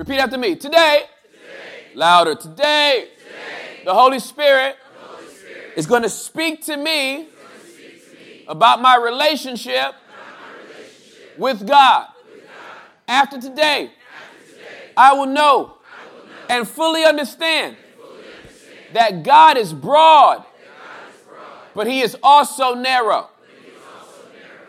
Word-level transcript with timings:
Repeat 0.00 0.18
after 0.18 0.38
me. 0.38 0.56
Today, 0.56 1.02
louder. 1.94 2.34
Today, 2.34 3.08
the 3.84 3.92
Holy 3.92 4.18
Spirit, 4.18 4.76
is 5.76 5.84
going 5.84 6.00
to 6.00 6.08
speak 6.08 6.64
to 6.64 6.78
me, 6.78 7.28
about 8.48 8.80
my 8.80 8.96
relationship, 8.96 9.92
with 11.36 11.66
God. 11.68 12.06
After 13.06 13.38
today, 13.38 13.90
I 14.96 15.12
will 15.12 15.26
know 15.26 15.76
and 16.48 16.66
fully 16.66 17.04
understand 17.04 17.76
that 18.94 19.22
God 19.22 19.58
is 19.58 19.74
broad, 19.74 20.46
but 21.74 21.86
He 21.86 22.00
is 22.00 22.16
also 22.22 22.72
narrow. 22.72 23.28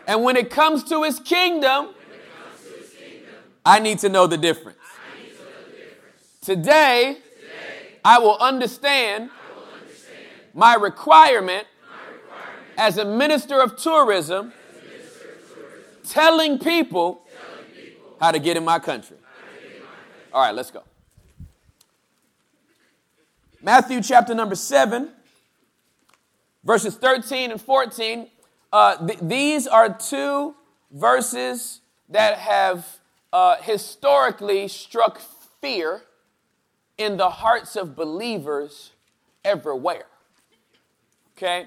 And 0.06 0.24
when 0.24 0.36
it 0.36 0.50
comes 0.50 0.84
to 0.90 1.04
His 1.04 1.18
kingdom, 1.18 1.94
I 3.64 3.78
need 3.78 4.00
to 4.00 4.10
know 4.10 4.26
the 4.26 4.36
difference. 4.36 4.76
Today, 6.42 7.18
I 8.04 8.18
will 8.18 8.36
understand 8.36 9.30
my 10.52 10.74
requirement 10.74 11.68
as 12.76 12.98
a 12.98 13.04
minister 13.04 13.60
of 13.60 13.76
tourism 13.76 14.52
telling 16.08 16.58
people 16.58 17.22
how 18.20 18.32
to 18.32 18.40
get 18.40 18.56
in 18.56 18.64
my 18.64 18.80
country. 18.80 19.16
All 20.32 20.42
right, 20.42 20.52
let's 20.52 20.72
go. 20.72 20.82
Matthew 23.62 24.02
chapter 24.02 24.34
number 24.34 24.56
7, 24.56 25.12
verses 26.64 26.96
13 26.96 27.52
and 27.52 27.60
14. 27.60 28.28
Uh, 28.72 29.06
th- 29.06 29.20
these 29.22 29.68
are 29.68 29.96
two 29.96 30.56
verses 30.90 31.82
that 32.08 32.38
have 32.38 32.98
uh, 33.32 33.58
historically 33.62 34.66
struck 34.66 35.20
fear 35.60 36.02
in 36.98 37.16
the 37.16 37.30
hearts 37.30 37.76
of 37.76 37.96
believers 37.96 38.92
everywhere. 39.44 40.06
Okay? 41.36 41.66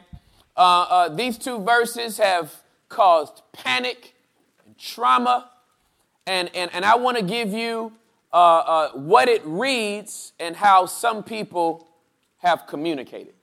Uh, 0.55 0.59
uh, 0.59 1.09
these 1.09 1.37
two 1.37 1.59
verses 1.59 2.17
have 2.17 2.63
caused 2.89 3.41
panic 3.51 4.13
and 4.65 4.77
trauma, 4.77 5.49
and, 6.25 6.49
and, 6.55 6.73
and 6.73 6.85
I 6.85 6.95
want 6.95 7.17
to 7.17 7.23
give 7.23 7.51
you 7.51 7.91
uh, 8.31 8.37
uh, 8.37 8.89
what 8.91 9.27
it 9.27 9.41
reads 9.45 10.33
and 10.39 10.55
how 10.55 10.85
some 10.85 11.23
people 11.23 11.87
have 12.37 12.67
communicated. 12.67 13.33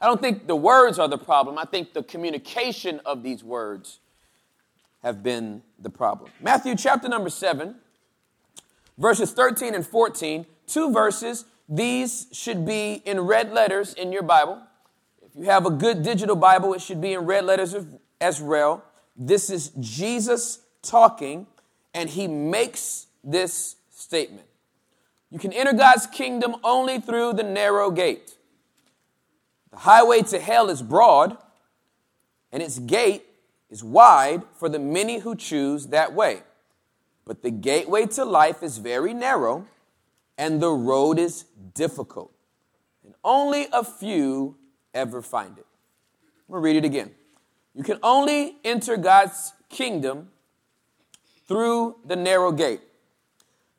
I 0.00 0.06
don't 0.06 0.20
think 0.20 0.46
the 0.46 0.56
words 0.56 0.98
are 0.98 1.08
the 1.08 1.18
problem. 1.18 1.58
I 1.58 1.64
think 1.64 1.94
the 1.94 2.02
communication 2.02 3.00
of 3.04 3.22
these 3.22 3.42
words 3.42 4.00
have 5.02 5.22
been 5.22 5.62
the 5.78 5.90
problem. 5.90 6.30
Matthew 6.40 6.74
chapter 6.74 7.08
number 7.08 7.30
7, 7.30 7.76
verses 8.98 9.32
13 9.32 9.74
and 9.74 9.86
14, 9.86 10.46
two 10.66 10.92
verses. 10.92 11.44
These 11.68 12.28
should 12.32 12.64
be 12.64 13.02
in 13.04 13.20
red 13.20 13.52
letters 13.52 13.94
in 13.94 14.12
your 14.12 14.22
Bible. 14.22 14.62
If 15.24 15.34
you 15.34 15.44
have 15.44 15.66
a 15.66 15.70
good 15.70 16.02
digital 16.02 16.36
Bible, 16.36 16.74
it 16.74 16.80
should 16.80 17.00
be 17.00 17.12
in 17.12 17.20
red 17.20 17.44
letters 17.44 17.74
as 18.20 18.40
well. 18.40 18.84
This 19.16 19.50
is 19.50 19.70
Jesus 19.80 20.60
talking, 20.82 21.46
and 21.94 22.08
he 22.08 22.28
makes 22.28 23.06
this 23.24 23.76
statement. 23.90 24.46
You 25.30 25.38
can 25.38 25.52
enter 25.52 25.72
God's 25.72 26.06
kingdom 26.06 26.56
only 26.62 27.00
through 27.00 27.32
the 27.32 27.42
narrow 27.42 27.90
gate. 27.90 28.36
The 29.70 29.78
highway 29.78 30.22
to 30.22 30.38
hell 30.38 30.70
is 30.70 30.82
broad, 30.82 31.36
and 32.52 32.62
its 32.62 32.78
gate 32.78 33.24
is 33.68 33.82
wide 33.82 34.42
for 34.54 34.68
the 34.68 34.78
many 34.78 35.18
who 35.18 35.34
choose 35.34 35.88
that 35.88 36.14
way. 36.14 36.42
But 37.24 37.42
the 37.42 37.50
gateway 37.50 38.06
to 38.06 38.24
life 38.24 38.62
is 38.62 38.78
very 38.78 39.12
narrow, 39.12 39.66
and 40.38 40.60
the 40.60 40.70
road 40.70 41.18
is 41.18 41.44
difficult, 41.74 42.32
and 43.04 43.14
only 43.24 43.66
a 43.72 43.82
few 43.84 44.56
ever 44.94 45.22
find 45.22 45.58
it. 45.58 45.66
I'm 46.48 46.54
to 46.54 46.58
read 46.60 46.76
it 46.76 46.84
again. 46.84 47.10
You 47.74 47.82
can 47.82 47.98
only 48.02 48.56
enter 48.64 48.96
God's 48.96 49.52
kingdom 49.68 50.28
through 51.46 51.96
the 52.04 52.16
narrow 52.16 52.52
gate. 52.52 52.80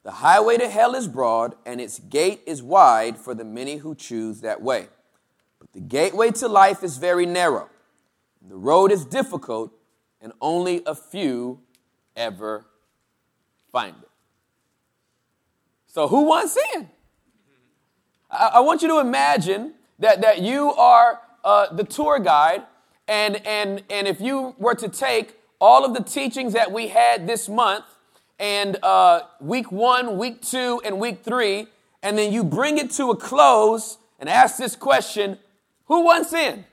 The 0.03 0.11
highway 0.11 0.57
to 0.57 0.69
hell 0.69 0.95
is 0.95 1.07
broad, 1.07 1.55
and 1.65 1.81
its 1.81 1.99
gate 1.99 2.41
is 2.45 2.63
wide 2.63 3.17
for 3.17 3.33
the 3.33 3.43
many 3.43 3.77
who 3.77 3.95
choose 3.95 4.41
that 4.41 4.61
way. 4.61 4.87
But 5.59 5.73
the 5.73 5.81
gateway 5.81 6.31
to 6.31 6.47
life 6.47 6.83
is 6.83 6.97
very 6.97 7.25
narrow. 7.25 7.69
The 8.47 8.55
road 8.55 8.91
is 8.91 9.03
difficult, 9.03 9.71
and 10.21 10.31
only 10.39 10.81
a 10.85 10.95
few 10.95 11.59
ever 12.15 12.65
find 13.71 13.95
it. 14.01 14.06
So, 15.97 16.07
who 16.07 16.25
wants 16.25 16.55
in? 16.75 16.87
I, 18.29 18.51
I 18.53 18.59
want 18.59 18.83
you 18.83 18.87
to 18.89 18.99
imagine 18.99 19.73
that, 19.97 20.21
that 20.21 20.43
you 20.43 20.71
are 20.73 21.19
uh, 21.43 21.73
the 21.73 21.83
tour 21.83 22.19
guide, 22.19 22.61
and, 23.07 23.43
and, 23.47 23.81
and 23.89 24.07
if 24.07 24.21
you 24.21 24.53
were 24.59 24.75
to 24.75 24.89
take 24.89 25.39
all 25.59 25.83
of 25.83 25.95
the 25.95 26.03
teachings 26.03 26.53
that 26.53 26.71
we 26.71 26.89
had 26.89 27.25
this 27.25 27.49
month, 27.49 27.85
and 28.37 28.77
uh, 28.83 29.21
week 29.39 29.71
one, 29.71 30.19
week 30.19 30.43
two, 30.43 30.79
and 30.85 30.99
week 30.99 31.23
three, 31.23 31.65
and 32.03 32.15
then 32.15 32.31
you 32.31 32.43
bring 32.43 32.77
it 32.77 32.91
to 32.91 33.09
a 33.09 33.17
close 33.17 33.97
and 34.19 34.29
ask 34.29 34.57
this 34.57 34.75
question 34.75 35.39
who 35.85 36.05
wants 36.05 36.31
in? 36.31 36.63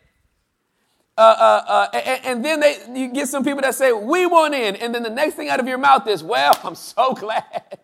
Uh, 1.17 1.21
uh, 1.23 1.65
uh, 1.67 1.89
and, 1.95 2.27
and, 2.27 2.45
then 2.45 2.61
they, 2.61 2.77
you 2.95 3.11
get 3.11 3.29
some 3.29 3.43
people 3.43 3.62
that 3.62 3.75
say, 3.75 3.91
We 3.91 4.27
want 4.27 4.53
in. 4.53 4.77
And 4.77 4.95
then 4.95 5.03
the 5.03 5.09
next 5.09 5.37
thing 5.37 5.49
out 5.49 5.61
of 5.61 5.67
your 5.67 5.79
mouth 5.79 6.06
is, 6.09 6.23
Well, 6.23 6.61
I'm 6.62 6.75
so 6.75 7.15
glad. 7.15 7.79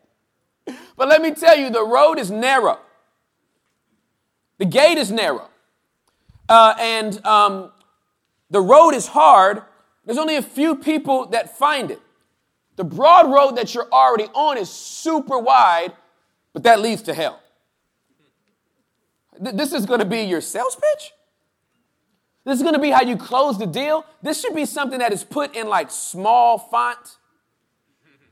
But 1.01 1.09
let 1.09 1.23
me 1.23 1.31
tell 1.31 1.57
you, 1.57 1.71
the 1.71 1.83
road 1.83 2.19
is 2.19 2.31
narrow, 2.31 2.79
the 4.59 4.67
gate 4.67 4.99
is 4.99 5.11
narrow. 5.11 5.49
Uh, 6.47 6.75
and 6.79 7.25
um, 7.25 7.73
the 8.51 8.61
road 8.61 8.91
is 8.91 9.07
hard. 9.07 9.63
There's 10.05 10.19
only 10.19 10.37
a 10.37 10.43
few 10.43 10.77
people 10.77 11.25
that 11.29 11.57
find 11.57 11.91
it. 11.91 12.03
The 12.77 12.85
broad 12.85 13.33
road 13.33 13.53
that 13.53 13.75
you're 13.75 13.91
already 13.91 14.27
on 14.35 14.59
is 14.59 14.69
super 14.69 15.39
wide, 15.39 15.95
but 16.53 16.65
that 16.65 16.81
leads 16.83 17.01
to 17.05 17.15
hell. 17.15 17.41
This 19.41 19.73
is 19.73 19.87
going 19.87 20.01
to 20.01 20.05
be 20.07 20.25
your 20.25 20.43
sales 20.43 20.77
pitch? 20.77 21.13
This 22.45 22.59
is 22.59 22.63
going 22.63 22.75
to 22.75 22.81
be 22.81 22.91
how 22.91 23.01
you 23.01 23.17
close 23.17 23.57
the 23.59 23.67
deal. 23.67 24.05
This 24.21 24.39
should 24.39 24.55
be 24.55 24.67
something 24.67 24.99
that 24.99 25.15
is 25.15 25.25
put 25.25 25.57
in 25.57 25.67
like 25.67 25.91
small 25.91 26.59
font 26.59 27.17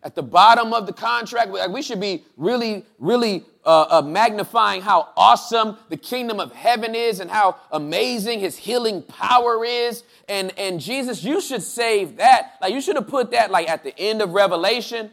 at 0.03 0.15
the 0.15 0.23
bottom 0.23 0.73
of 0.73 0.87
the 0.87 0.93
contract. 0.93 1.51
Like 1.51 1.71
we 1.71 1.83
should 1.83 2.01
be 2.01 2.25
really, 2.37 2.85
really 2.99 3.45
uh, 3.65 3.87
uh, 3.91 4.03
magnifying 4.03 4.81
how 4.81 5.09
awesome 5.17 5.77
the 5.89 5.97
kingdom 5.97 6.41
of 6.41 6.53
heaven 6.53 6.95
is 6.95 7.21
and 7.21 7.31
how 7.31 7.57
amazing 7.73 8.41
his 8.41 8.57
healing 8.57 9.03
power 9.03 9.65
is. 9.65 10.05
And, 10.29 10.53
and 10.57 10.81
Jesus, 10.81 11.25
you 11.25 11.41
should 11.41 11.63
save 11.63 12.17
that. 12.17 12.55
Like 12.63 12.73
you 12.73 12.81
should 12.81 12.97
have 12.97 13.09
put 13.09 13.33
that 13.33 13.51
like 13.51 13.69
at 13.69 13.83
the 13.85 13.99
end 13.99 14.23
of 14.23 14.31
Revelation 14.31 15.11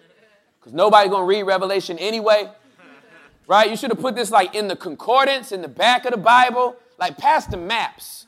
because 0.60 0.74
nobody's 0.74 1.10
going 1.10 1.24
to 1.24 1.28
read 1.28 1.44
Revelation 1.44 1.98
anyway. 2.00 2.50
Right? 3.48 3.70
You 3.70 3.78
should 3.78 3.92
have 3.92 4.00
put 4.00 4.16
this 4.16 4.32
like 4.32 4.56
in 4.56 4.68
the 4.68 4.76
concordance 4.76 5.52
in 5.52 5.62
the 5.62 5.68
back 5.68 6.06
of 6.06 6.12
the 6.12 6.18
Bible, 6.18 6.76
like 6.98 7.18
past 7.18 7.52
the 7.52 7.58
maps. 7.58 8.26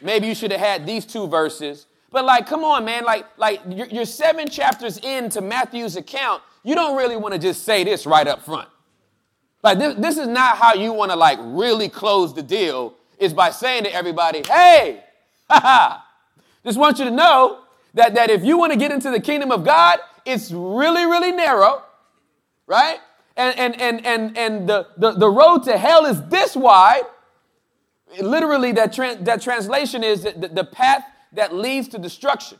Maybe 0.00 0.26
you 0.26 0.34
should 0.34 0.50
have 0.50 0.60
had 0.60 0.86
these 0.86 1.06
two 1.06 1.28
verses. 1.28 1.86
But 2.14 2.24
like, 2.24 2.46
come 2.46 2.62
on, 2.62 2.84
man. 2.84 3.04
Like, 3.04 3.26
like 3.36 3.60
you're, 3.68 3.88
you're 3.88 4.04
seven 4.04 4.48
chapters 4.48 4.98
into 4.98 5.40
Matthew's 5.40 5.96
account. 5.96 6.42
You 6.62 6.76
don't 6.76 6.96
really 6.96 7.16
want 7.16 7.34
to 7.34 7.40
just 7.40 7.64
say 7.64 7.82
this 7.82 8.06
right 8.06 8.28
up 8.28 8.44
front. 8.44 8.68
Like, 9.64 9.80
this, 9.80 9.96
this 9.96 10.18
is 10.18 10.28
not 10.28 10.56
how 10.56 10.74
you 10.74 10.92
want 10.92 11.10
to 11.10 11.16
like 11.16 11.40
really 11.42 11.88
close 11.88 12.32
the 12.32 12.42
deal. 12.42 12.94
Is 13.18 13.34
by 13.34 13.50
saying 13.50 13.84
to 13.84 13.92
everybody, 13.92 14.44
"Hey, 14.46 15.02
haha." 15.50 16.02
Just 16.64 16.78
want 16.78 17.00
you 17.00 17.04
to 17.04 17.10
know 17.10 17.62
that 17.94 18.14
that 18.14 18.30
if 18.30 18.44
you 18.44 18.58
want 18.58 18.72
to 18.72 18.78
get 18.78 18.92
into 18.92 19.10
the 19.10 19.20
kingdom 19.20 19.50
of 19.50 19.64
God, 19.64 19.98
it's 20.24 20.52
really, 20.52 21.04
really 21.04 21.32
narrow, 21.32 21.82
right? 22.68 22.98
And 23.36 23.58
and 23.58 23.80
and 23.80 24.06
and 24.06 24.38
and 24.38 24.68
the 24.68 24.86
the, 24.96 25.12
the 25.12 25.28
road 25.28 25.64
to 25.64 25.76
hell 25.76 26.04
is 26.06 26.22
this 26.28 26.54
wide 26.54 27.02
literally 28.20 28.72
that, 28.72 28.92
tra- 28.92 29.16
that 29.16 29.42
translation 29.42 30.04
is 30.04 30.22
the, 30.22 30.50
the 30.52 30.64
path 30.64 31.04
that 31.34 31.54
leads 31.54 31.88
to 31.88 31.98
destruction. 31.98 32.58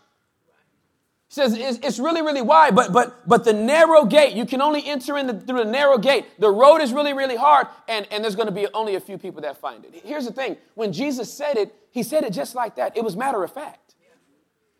He 1.28 1.34
says 1.34 1.54
it's, 1.54 1.78
it's, 1.84 1.98
really 1.98 2.22
really 2.22 2.42
wide 2.42 2.76
but 2.76 2.92
but 2.92 3.26
but 3.26 3.44
the 3.44 3.52
narrow 3.52 4.04
gate 4.04 4.34
you 4.34 4.46
can 4.46 4.60
only 4.60 4.86
enter 4.86 5.16
in 5.16 5.26
the, 5.26 5.34
through 5.34 5.64
the 5.64 5.70
narrow 5.70 5.98
gate. 5.98 6.26
The 6.38 6.50
road 6.50 6.78
is 6.78 6.92
really 6.92 7.12
really 7.12 7.36
hard 7.36 7.66
and 7.88 8.06
and 8.10 8.22
there's 8.22 8.36
to 8.36 8.50
be 8.52 8.68
only 8.74 8.94
a 8.94 9.00
few 9.00 9.18
people 9.18 9.40
that 9.42 9.56
find 9.56 9.84
it. 9.84 10.02
Here's 10.04 10.26
the 10.26 10.32
thing 10.32 10.56
when 10.74 10.92
jesus 10.92 11.32
said 11.32 11.56
it 11.56 11.74
he 11.90 12.02
said 12.02 12.24
it 12.24 12.32
just 12.32 12.54
like 12.54 12.76
that. 12.76 12.96
It 12.96 13.02
was 13.02 13.16
matter 13.16 13.42
of 13.42 13.52
fact. 13.52 13.94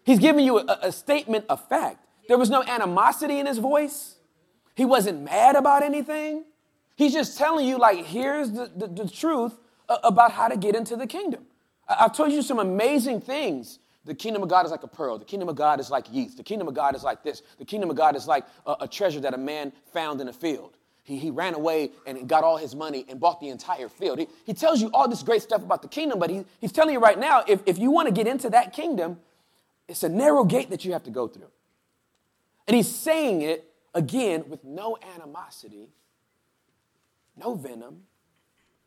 He's 0.05 0.19
giving 0.19 0.45
you 0.45 0.59
a, 0.59 0.79
a 0.83 0.93
statement 0.93 1.47
of 1.49 1.67
fact. 1.69 2.07
There 2.29 2.39
was 2.39 2.51
no 2.51 2.63
animosity 2.63 3.39
in 3.39 3.47
his 3.47 3.59
voice. 3.59 4.17
He 4.75 4.85
wasn't 4.85 5.23
mad 5.23 5.57
about 5.57 5.83
anything. 5.83 6.45
He's 6.97 7.13
just 7.13 7.39
telling 7.39 7.67
you 7.67 7.79
like 7.79 8.05
here's 8.05 8.53
the, 8.53 8.71
the, 8.77 8.87
the 8.87 9.09
truth 9.09 9.59
about 9.89 10.33
how 10.33 10.49
to 10.49 10.57
get 10.57 10.75
into 10.75 10.97
the 10.97 11.07
kingdom. 11.07 11.47
I've 11.89 12.17
told 12.17 12.33
you 12.33 12.43
some 12.43 12.59
amazing 12.59 13.21
things. 13.21 13.79
The 14.05 14.15
kingdom 14.15 14.43
of 14.43 14.49
God 14.49 14.67
is 14.67 14.71
like 14.71 14.83
a 14.83 14.89
pearl. 14.89 15.19
The 15.19 15.25
kingdom 15.25 15.49
of 15.49 15.57
God 15.57 15.81
is 15.81 15.91
like 15.91 16.13
yeast. 16.13 16.37
The 16.37 16.43
kingdom 16.43 16.69
of 16.69 16.75
God 16.75 16.95
is 16.95 17.03
like 17.03 17.23
this. 17.23 17.43
The 17.59 17.65
kingdom 17.65 17.91
of 17.91 17.97
God 17.97 18.17
is 18.17 18.27
like 18.27 18.45
a, 18.67 18.77
a 18.83 18.89
treasure 18.89 19.21
that 19.21 19.33
a 19.35 19.39
man 19.39 19.73
found 19.93 20.21
in 20.21 20.29
a 20.29 20.33
field. 20.33 20.77
he, 21.05 21.17
he 21.19 21.31
ran 21.31 21.55
away 21.55 21.91
and 22.07 22.29
got 22.29 22.45
all 22.45 22.57
his 22.57 22.75
money 22.75 23.07
and 23.09 23.21
bought 23.21 23.41
the 23.41 23.49
entire 23.49 23.89
field. 23.89 24.19
He, 24.19 24.27
he 24.45 24.55
tells 24.55 24.81
you 24.81 24.91
all 24.93 25.09
this 25.09 25.23
great 25.23 25.43
stuff 25.43 25.63
about 25.63 25.83
the 25.83 25.89
kingdom, 25.89 26.19
but 26.19 26.31
he, 26.31 26.45
he's 26.61 26.73
telling 26.73 26.93
you 26.93 27.01
right 27.01 27.19
now 27.19 27.45
if, 27.47 27.61
if 27.67 27.79
you 27.79 27.91
want 27.91 28.09
to 28.09 28.15
get 28.15 28.27
into 28.27 28.51
that 28.51 28.73
kingdom, 28.73 29.19
it's 29.87 30.03
a 30.03 30.09
narrow 30.09 30.45
gate 30.45 30.71
that 30.71 30.85
you 30.85 30.93
have 30.93 31.05
to 31.05 31.11
go 31.11 31.29
through. 31.29 31.51
And 32.67 32.75
he's 32.75 32.93
saying 32.93 33.43
it 33.43 33.71
again 33.95 34.45
with 34.49 34.65
no 34.65 34.97
animosity, 35.15 35.91
no 37.37 37.55
venom, 37.55 38.03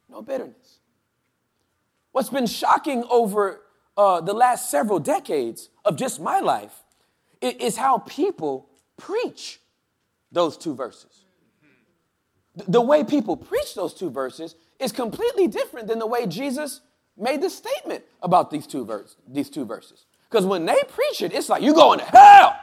no 0.10 0.22
bitterness. 0.22 0.80
What's 2.12 2.30
been 2.30 2.48
shocking 2.48 3.04
over 3.10 3.62
uh, 3.98 4.22
the 4.22 4.34
last 4.34 4.70
several 4.70 5.00
decades 5.00 5.70
of 5.84 5.96
just 5.96 6.20
my 6.20 6.40
life 6.40 6.84
is 7.42 7.76
how 7.78 7.98
people 8.00 8.70
preach 8.96 9.60
those 10.32 10.58
two 10.58 10.76
verses. 10.76 11.26
The 12.56 12.82
way 12.82 13.04
people 13.04 13.38
preach 13.38 13.76
those 13.76 13.94
two 13.94 14.10
verses 14.10 14.56
is 14.80 14.92
completely 14.92 15.48
different 15.48 15.88
than 15.88 16.00
the 16.00 16.08
way 16.08 16.26
Jesus 16.26 16.82
made 17.18 17.42
the 17.42 17.50
statement 17.50 18.04
about 18.22 18.52
these 18.52 18.68
two, 18.68 18.86
verse, 18.86 19.16
these 19.28 19.50
two 19.50 19.66
verses. 19.66 20.06
Because 20.30 20.46
when 20.46 20.66
they 20.66 20.82
preach 20.90 21.22
it, 21.22 21.34
it's 21.34 21.50
like, 21.50 21.62
you're 21.62 21.74
going 21.74 22.00
to 22.00 22.06
hell. 22.06 22.56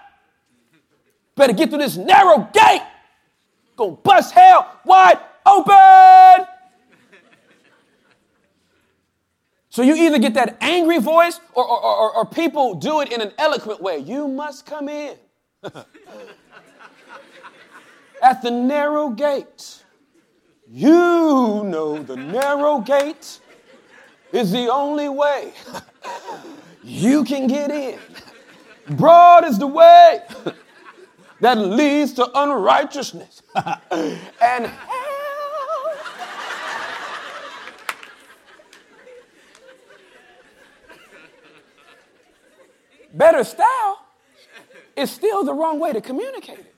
Better 1.37 1.52
get 1.52 1.70
through 1.70 1.78
this 1.78 1.96
narrow 1.96 2.48
gate. 2.52 2.82
Gonna 3.76 3.96
bust 3.96 4.32
hell 4.32 4.80
wide 4.84 5.19
open. 5.44 6.46
So 9.75 9.82
you 9.82 9.97
either 9.97 10.21
get 10.21 10.35
that 10.35 10.56
angry 10.61 10.99
voice 10.99 11.41
or, 11.53 11.67
or, 11.67 11.82
or, 11.82 12.17
or 12.19 12.25
people 12.25 12.75
do 12.75 13.00
it 13.00 13.12
in 13.12 13.21
an 13.21 13.32
eloquent 13.37 13.82
way. 13.82 13.99
You 13.99 14.29
must 14.29 14.67
come 14.67 14.88
in. 14.88 15.17
At 18.23 18.41
the 18.41 18.53
narrow 18.53 19.09
gate. 19.09 19.82
You 20.71 21.65
know 21.65 22.00
the 22.00 22.15
narrow 22.15 22.79
gate 22.79 23.41
is 24.31 24.53
the 24.53 24.73
only 24.73 25.09
way 25.09 25.53
you 26.85 27.25
can 27.25 27.49
get 27.49 27.73
in. 27.73 27.99
Broad 28.91 29.44
is 29.44 29.59
the 29.59 29.67
way 29.67 30.21
that 31.41 31.59
leads 31.59 32.12
to 32.12 32.31
unrighteousness 32.32 33.43
and 33.91 34.67
hell. 34.67 35.05
Better 43.14 43.44
style 43.44 44.05
is 44.96 45.11
still 45.11 45.44
the 45.44 45.55
wrong 45.55 45.78
way 45.78 45.93
to 45.93 46.00
communicate 46.00 46.58
it. 46.58 46.75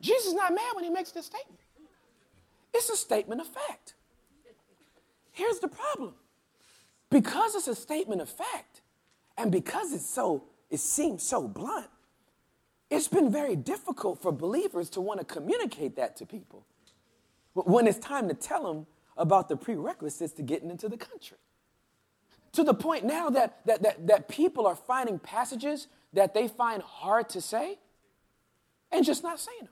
Jesus 0.00 0.26
is 0.26 0.34
not 0.34 0.54
mad 0.54 0.74
when 0.74 0.84
he 0.84 0.90
makes 0.90 1.10
this 1.10 1.26
statement. 1.26 1.58
It's 2.72 2.88
a 2.88 2.96
statement 2.96 3.40
of 3.40 3.48
fact. 3.48 3.94
Here's 5.32 5.58
the 5.58 5.68
problem. 5.68 6.14
Because 7.10 7.54
it's 7.56 7.68
a 7.68 7.74
statement 7.74 8.20
of 8.20 8.28
fact, 8.28 8.82
and 9.36 9.50
because 9.50 9.92
it's 9.92 10.08
so, 10.08 10.44
it 10.70 10.80
seems 10.80 11.22
so 11.22 11.48
blunt, 11.48 11.88
it's 12.88 13.08
been 13.08 13.30
very 13.30 13.56
difficult 13.56 14.22
for 14.22 14.32
believers 14.32 14.88
to 14.90 15.00
want 15.00 15.18
to 15.18 15.26
communicate 15.26 15.96
that 15.96 16.16
to 16.16 16.26
people 16.26 16.64
when 17.54 17.86
it's 17.86 17.98
time 17.98 18.28
to 18.28 18.34
tell 18.34 18.62
them 18.62 18.86
about 19.16 19.48
the 19.48 19.56
prerequisites 19.56 20.32
to 20.34 20.42
getting 20.42 20.70
into 20.70 20.88
the 20.88 20.96
country. 20.96 21.38
To 22.52 22.64
the 22.64 22.74
point 22.74 23.04
now 23.04 23.30
that, 23.30 23.64
that, 23.66 23.82
that, 23.82 24.06
that 24.06 24.28
people 24.28 24.66
are 24.66 24.76
finding 24.76 25.18
passages 25.18 25.88
that 26.12 26.34
they 26.34 26.48
find 26.48 26.82
hard 26.82 27.28
to 27.30 27.40
say 27.40 27.78
and 28.90 29.04
just 29.04 29.22
not 29.22 29.40
saying 29.40 29.60
them. 29.60 29.68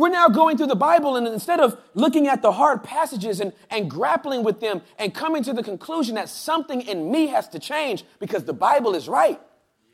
We're 0.00 0.08
now 0.08 0.28
going 0.28 0.56
through 0.56 0.68
the 0.68 0.76
Bible, 0.76 1.16
and 1.16 1.28
instead 1.28 1.60
of 1.60 1.78
looking 1.92 2.26
at 2.26 2.40
the 2.40 2.52
hard 2.52 2.82
passages 2.82 3.38
and, 3.38 3.52
and 3.68 3.90
grappling 3.90 4.42
with 4.44 4.58
them 4.58 4.80
and 4.98 5.12
coming 5.12 5.42
to 5.42 5.52
the 5.52 5.62
conclusion 5.62 6.14
that 6.14 6.30
something 6.30 6.80
in 6.80 7.10
me 7.10 7.26
has 7.26 7.48
to 7.48 7.58
change 7.58 8.04
because 8.18 8.44
the 8.44 8.54
Bible 8.54 8.94
is 8.94 9.08
right, 9.08 9.38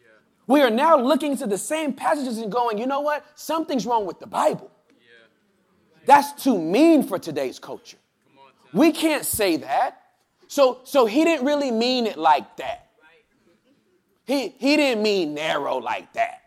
yeah. 0.00 0.06
we 0.46 0.62
are 0.62 0.70
now 0.70 0.96
looking 0.96 1.36
to 1.38 1.46
the 1.48 1.58
same 1.58 1.92
passages 1.92 2.38
and 2.38 2.52
going, 2.52 2.78
you 2.78 2.86
know 2.86 3.00
what? 3.00 3.24
Something's 3.34 3.84
wrong 3.84 4.06
with 4.06 4.20
the 4.20 4.28
Bible. 4.28 4.70
Yeah. 4.90 5.26
That's 6.04 6.40
too 6.40 6.56
mean 6.56 7.02
for 7.02 7.18
today's 7.18 7.58
culture. 7.58 7.98
We 8.76 8.92
can't 8.92 9.24
say 9.24 9.56
that. 9.56 10.02
So, 10.48 10.80
so 10.84 11.06
he 11.06 11.24
didn't 11.24 11.46
really 11.46 11.70
mean 11.70 12.06
it 12.06 12.18
like 12.18 12.58
that. 12.58 12.90
He, 14.26 14.48
he 14.48 14.76
didn't 14.76 15.02
mean 15.02 15.32
narrow 15.32 15.78
like 15.78 16.12
that. 16.12 16.42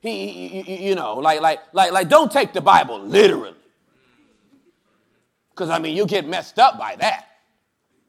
He, 0.00 0.86
you 0.86 0.94
know, 0.94 1.14
like, 1.14 1.40
like, 1.40 1.60
like, 1.72 1.92
like, 1.92 2.08
don't 2.10 2.30
take 2.30 2.52
the 2.52 2.60
Bible 2.60 3.00
literally. 3.00 3.54
Because, 5.50 5.70
I 5.70 5.78
mean, 5.78 5.96
you 5.96 6.04
get 6.04 6.28
messed 6.28 6.58
up 6.58 6.78
by 6.78 6.94
that. 6.96 7.26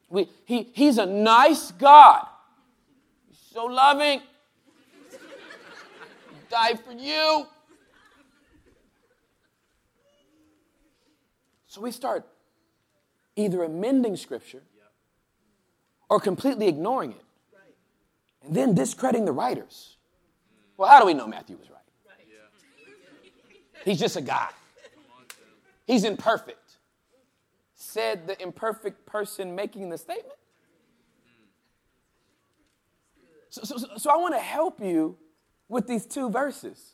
We, 0.10 0.28
he, 0.44 0.70
he's 0.74 0.98
a 0.98 1.06
nice 1.06 1.72
God. 1.72 2.28
He's 3.30 3.40
so 3.54 3.66
loving. 3.66 4.22
Died 6.50 6.82
for 6.82 6.92
you. 6.92 7.48
So 11.68 11.80
we 11.80 11.92
start 11.92 12.26
either 13.38 13.64
amending 13.64 14.18
Scripture 14.18 14.64
or 16.10 16.20
completely 16.20 16.68
ignoring 16.68 17.12
it. 17.12 17.24
And 18.44 18.56
then 18.56 18.74
discrediting 18.74 19.26
the 19.26 19.32
writers. 19.32 19.98
Well, 20.78 20.90
how 20.90 21.00
do 21.00 21.06
we 21.06 21.14
know 21.14 21.28
Matthew 21.28 21.58
was 21.58 21.70
right? 21.70 21.78
He's 23.86 24.00
just 24.00 24.18
a 24.18 24.22
guy. 24.22 24.50
He's 25.86 26.04
imperfect. 26.04 26.78
Said 27.76 28.28
the 28.28 28.42
imperfect 28.42 29.06
person 29.06 29.56
making 29.56 29.90
the 29.90 29.98
statement. 29.98 30.34
So, 33.50 33.64
so, 33.64 33.88
so 33.98 34.10
I 34.10 34.18
want 34.18 34.36
to 34.36 34.42
help 34.42 34.82
you 34.82 35.18
with 35.70 35.88
these 35.88 36.06
two 36.06 36.30
verses 36.30 36.94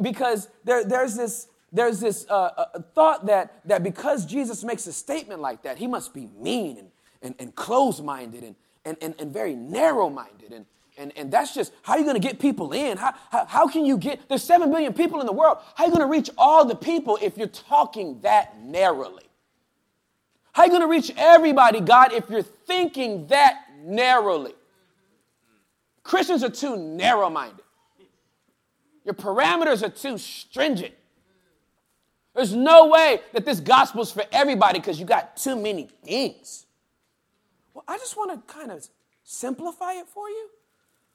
because 0.00 0.48
there, 0.64 0.84
there's 0.84 1.14
this, 1.14 1.48
there's 1.72 2.00
this 2.00 2.26
uh, 2.28 2.50
uh, 2.56 2.80
thought 2.94 3.26
that, 3.26 3.60
that 3.66 3.82
because 3.82 4.26
Jesus 4.26 4.64
makes 4.64 4.86
a 4.86 4.92
statement 4.92 5.40
like 5.40 5.62
that, 5.62 5.78
he 5.78 5.86
must 5.86 6.12
be 6.12 6.28
mean 6.38 6.78
and, 6.78 6.88
and, 7.22 7.34
and 7.38 7.54
close 7.54 8.00
minded 8.00 8.42
and, 8.42 8.56
and, 8.84 8.96
and, 9.00 9.14
and 9.18 9.32
very 9.32 9.54
narrow 9.54 10.10
minded. 10.10 10.52
And, 10.52 10.66
and, 10.98 11.12
and 11.16 11.30
that's 11.30 11.54
just 11.54 11.72
how 11.82 11.94
you're 11.94 12.00
you 12.00 12.06
going 12.06 12.20
to 12.20 12.26
get 12.28 12.40
people 12.40 12.72
in? 12.72 12.98
How, 12.98 13.14
how, 13.30 13.44
how 13.46 13.68
can 13.68 13.84
you 13.84 13.96
get, 13.96 14.28
there's 14.28 14.42
7 14.42 14.70
billion 14.70 14.92
people 14.92 15.20
in 15.20 15.26
the 15.26 15.32
world. 15.32 15.58
How 15.76 15.84
are 15.84 15.86
you 15.86 15.92
going 15.92 16.06
to 16.06 16.10
reach 16.10 16.30
all 16.36 16.64
the 16.64 16.74
people 16.74 17.18
if 17.22 17.38
you're 17.38 17.46
talking 17.46 18.20
that 18.22 18.60
narrowly? 18.60 19.24
How 20.52 20.62
are 20.62 20.66
you 20.66 20.72
going 20.72 20.82
to 20.82 20.88
reach 20.88 21.12
everybody, 21.16 21.80
God, 21.80 22.12
if 22.12 22.28
you're 22.28 22.42
thinking 22.42 23.28
that 23.28 23.66
narrowly? 23.82 24.54
Christians 26.02 26.42
are 26.42 26.50
too 26.50 26.76
narrow 26.76 27.30
minded. 27.30 27.64
Your 29.04 29.14
parameters 29.14 29.82
are 29.82 29.90
too 29.90 30.18
stringent. 30.18 30.94
There's 32.34 32.54
no 32.54 32.86
way 32.86 33.20
that 33.32 33.44
this 33.44 33.60
gospel's 33.60 34.12
for 34.12 34.24
everybody 34.32 34.78
because 34.78 35.00
you 35.00 35.06
got 35.06 35.36
too 35.36 35.56
many 35.56 35.88
things. 36.04 36.66
Well, 37.74 37.84
I 37.88 37.98
just 37.98 38.16
want 38.16 38.30
to 38.30 38.52
kind 38.52 38.70
of 38.70 38.86
simplify 39.24 39.94
it 39.94 40.06
for 40.06 40.28
you. 40.28 40.48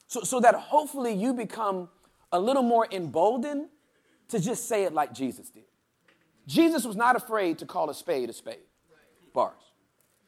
So, 0.07 0.21
so 0.21 0.39
that 0.39 0.55
hopefully 0.55 1.13
you 1.13 1.33
become 1.33 1.89
a 2.31 2.39
little 2.39 2.63
more 2.63 2.87
emboldened 2.91 3.67
to 4.29 4.39
just 4.39 4.67
say 4.67 4.83
it 4.83 4.93
like 4.93 5.13
Jesus 5.13 5.49
did. 5.49 5.63
Jesus 6.47 6.85
was 6.85 6.95
not 6.95 7.15
afraid 7.15 7.57
to 7.59 7.65
call 7.65 7.89
a 7.89 7.93
spade 7.93 8.29
a 8.29 8.33
spade. 8.33 8.59
Bars. 9.33 9.53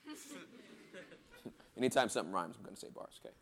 Anytime 1.77 2.09
something 2.09 2.33
rhymes, 2.33 2.55
I'm 2.57 2.63
going 2.63 2.75
to 2.75 2.79
say 2.79 2.87
bars, 2.93 3.19
okay? 3.23 3.33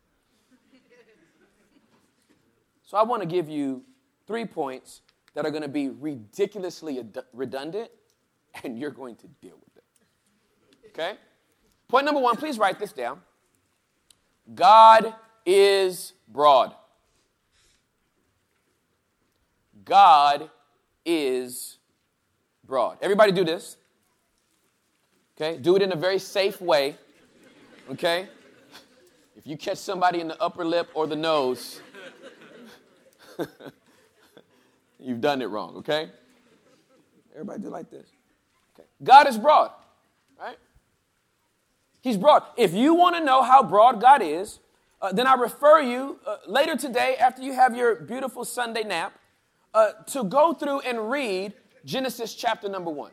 So 2.84 2.98
I 2.98 3.04
want 3.04 3.22
to 3.22 3.28
give 3.28 3.50
you 3.50 3.84
three 4.28 4.46
points 4.46 5.02
that 5.36 5.46
are 5.46 5.52
going 5.52 5.62
to 5.62 5.68
be 5.68 5.90
ridiculously 5.90 7.04
redundant, 7.34 7.92
and 8.64 8.80
you're 8.80 8.90
going 8.90 9.16
to 9.18 9.28
deal 9.42 9.58
with 9.64 9.78
it. 9.78 9.84
Okay? 10.90 11.18
Point 11.88 12.06
number 12.06 12.22
one, 12.22 12.36
please 12.38 12.58
write 12.58 12.80
this 12.80 12.92
down. 12.92 13.22
God 14.54 15.14
is 15.46 16.14
broad. 16.28 16.74
God 19.84 20.50
is 21.06 21.78
broad. 22.66 22.98
Everybody 23.02 23.32
do 23.32 23.44
this. 23.44 23.78
Okay? 25.38 25.58
Do 25.58 25.76
it 25.76 25.82
in 25.82 25.92
a 25.92 25.96
very 25.96 26.18
safe 26.18 26.62
way. 26.62 26.96
Okay? 27.92 28.28
If 29.36 29.46
you 29.46 29.58
catch 29.58 29.78
somebody 29.78 30.22
in 30.22 30.30
the 30.30 30.42
upper 30.42 30.64
lip 30.64 30.90
or 30.94 31.08
the 31.08 31.16
nose, 31.16 31.82
you've 35.06 35.22
done 35.22 35.42
it 35.42 35.46
wrong, 35.46 35.78
okay? 35.78 36.10
Everybody 37.34 37.62
do 37.62 37.70
like 37.70 37.90
this. 37.90 38.08
Okay. 38.74 38.88
God 39.04 39.28
is 39.28 39.38
broad, 39.38 39.72
right? 40.40 40.58
He's 42.02 42.18
broad. 42.18 42.44
If 42.58 42.74
you 42.74 42.94
want 42.94 43.16
to 43.16 43.24
know 43.24 43.42
how 43.44 43.64
broad 43.64 44.02
God 44.02 44.22
is, 44.22 44.60
uh, 45.02 45.12
then 45.12 45.28
I 45.28 45.36
refer 45.36 45.82
you 45.82 46.20
uh, 46.26 46.38
later 46.48 46.76
today, 46.76 47.16
after 47.18 47.42
you 47.42 47.54
have 47.54 47.76
your 47.76 47.96
beautiful 47.96 48.46
Sunday 48.46 48.84
nap, 48.84 49.14
uh, 49.74 49.92
to 50.08 50.24
go 50.24 50.54
through 50.54 50.80
and 50.82 51.12
read 51.12 51.54
Genesis 51.84 52.34
chapter 52.34 52.70
number 52.70 52.90
one. 52.90 53.12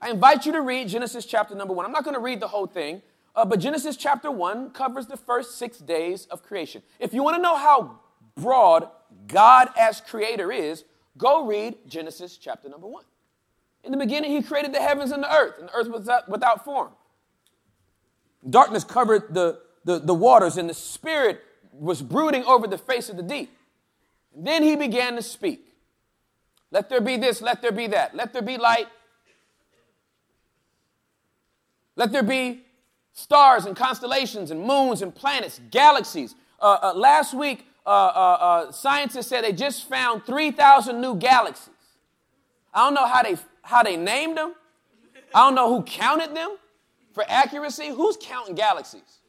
I 0.00 0.10
invite 0.10 0.44
you 0.44 0.52
to 0.52 0.60
read 0.60 0.88
Genesis 0.88 1.24
chapter 1.24 1.54
number 1.54 1.72
one. 1.72 1.86
I'm 1.86 1.92
not 1.92 2.04
going 2.04 2.14
to 2.14 2.20
read 2.20 2.40
the 2.40 2.48
whole 2.48 2.66
thing, 2.66 3.02
uh, 3.34 3.44
but 3.44 3.58
Genesis 3.58 3.96
chapter 3.96 4.30
one 4.30 4.70
covers 4.70 5.06
the 5.06 5.16
first 5.16 5.56
six 5.56 5.78
days 5.78 6.26
of 6.26 6.42
creation. 6.42 6.82
If 7.00 7.14
you 7.14 7.22
want 7.22 7.36
to 7.36 7.42
know 7.42 7.56
how 7.56 8.00
broad 8.36 8.88
God 9.26 9.70
as 9.76 10.00
creator 10.00 10.52
is, 10.52 10.84
go 11.16 11.46
read 11.46 11.76
Genesis 11.86 12.36
chapter 12.36 12.68
number 12.68 12.86
one. 12.86 13.04
In 13.82 13.92
the 13.92 13.98
beginning, 13.98 14.32
he 14.32 14.42
created 14.42 14.74
the 14.74 14.80
heavens 14.80 15.12
and 15.12 15.22
the 15.22 15.32
earth, 15.32 15.54
and 15.58 15.68
the 15.68 15.74
earth 15.74 15.88
was 15.88 16.08
without, 16.28 16.64
form. 16.64 16.90
Darkness 18.48 18.84
covered 18.84 19.32
the, 19.32 19.60
the, 19.84 19.98
the 19.98 20.14
waters, 20.14 20.56
and 20.56 20.68
the 20.68 20.74
Spirit 20.74 21.40
was 21.72 22.02
brooding 22.02 22.44
over 22.44 22.66
the 22.66 22.78
face 22.78 23.08
of 23.08 23.16
the 23.16 23.22
deep. 23.22 23.56
And 24.34 24.46
then 24.46 24.62
he 24.62 24.76
began 24.76 25.14
to 25.16 25.22
speak. 25.22 25.72
Let 26.70 26.88
there 26.88 27.00
be 27.00 27.16
this, 27.16 27.40
let 27.40 27.62
there 27.62 27.72
be 27.72 27.86
that. 27.88 28.14
Let 28.14 28.32
there 28.32 28.42
be 28.42 28.58
light. 28.58 28.88
Let 31.94 32.12
there 32.12 32.22
be 32.22 32.62
stars 33.12 33.64
and 33.66 33.76
constellations 33.76 34.50
and 34.50 34.60
moons 34.60 35.00
and 35.00 35.14
planets, 35.14 35.60
galaxies. 35.70 36.34
Uh, 36.60 36.78
uh, 36.82 36.92
last 36.94 37.34
week, 37.34 37.66
uh, 37.86 37.90
uh, 37.90 38.38
uh 38.40 38.72
scientists 38.72 39.28
said 39.28 39.44
they 39.44 39.52
just 39.52 39.88
found 39.88 40.24
3,000 40.24 41.00
new 41.00 41.16
galaxies. 41.16 41.72
I 42.74 42.84
don't 42.84 42.94
know 42.94 43.06
how 43.06 43.22
they, 43.22 43.36
how 43.62 43.82
they 43.82 43.96
named 43.96 44.36
them. 44.36 44.54
I 45.34 45.44
don't 45.44 45.54
know 45.54 45.74
who 45.74 45.82
counted 45.82 46.34
them 46.34 46.56
for 47.12 47.24
accuracy. 47.28 47.88
Who's 47.88 48.16
counting 48.20 48.54
galaxies? 48.54 49.20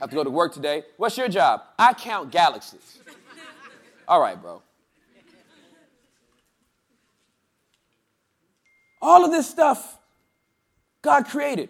Have 0.00 0.10
to 0.10 0.16
go 0.16 0.24
to 0.24 0.30
work 0.30 0.52
today. 0.52 0.82
What's 0.96 1.16
your 1.16 1.28
job? 1.28 1.62
I 1.78 1.94
count 1.94 2.30
galaxies. 2.30 2.98
All 4.08 4.20
right, 4.20 4.40
bro. 4.40 4.62
All 9.00 9.24
of 9.24 9.30
this 9.30 9.48
stuff 9.48 9.98
God 11.04 11.26
created. 11.26 11.68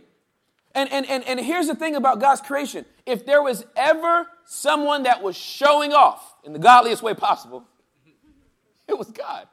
And, 0.74 0.90
and, 0.90 1.04
and, 1.06 1.24
and 1.24 1.40
here's 1.40 1.66
the 1.66 1.74
thing 1.74 1.96
about 1.96 2.20
God's 2.20 2.40
creation 2.40 2.86
if 3.04 3.26
there 3.26 3.42
was 3.42 3.66
ever 3.76 4.26
someone 4.46 5.04
that 5.04 5.22
was 5.22 5.36
showing 5.36 5.92
off 5.92 6.34
in 6.44 6.52
the 6.52 6.58
godliest 6.58 7.02
way 7.02 7.14
possible, 7.14 7.64
it 8.86 8.98
was 8.98 9.10
God. 9.10 9.48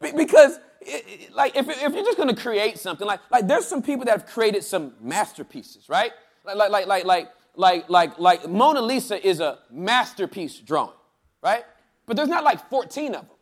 Because, 0.00 0.58
it, 0.80 1.04
it, 1.06 1.32
like, 1.32 1.56
if, 1.56 1.68
if 1.68 1.94
you're 1.94 2.04
just 2.04 2.16
going 2.16 2.34
to 2.34 2.40
create 2.40 2.78
something, 2.78 3.06
like, 3.06 3.20
like, 3.30 3.46
there's 3.46 3.66
some 3.66 3.82
people 3.82 4.04
that 4.06 4.12
have 4.12 4.26
created 4.26 4.64
some 4.64 4.94
masterpieces, 5.00 5.88
right? 5.88 6.12
Like, 6.44 6.56
like, 6.56 6.70
like, 6.70 6.86
like, 6.86 7.04
like, 7.04 7.32
like, 7.56 7.88
like, 7.88 8.18
like 8.18 8.48
Mona 8.48 8.80
Lisa 8.80 9.24
is 9.24 9.40
a 9.40 9.58
masterpiece 9.70 10.58
drawing, 10.58 10.96
right? 11.42 11.64
But 12.06 12.16
there's 12.16 12.28
not 12.28 12.42
like 12.42 12.68
14 12.68 13.14
of 13.14 13.20
them, 13.20 13.36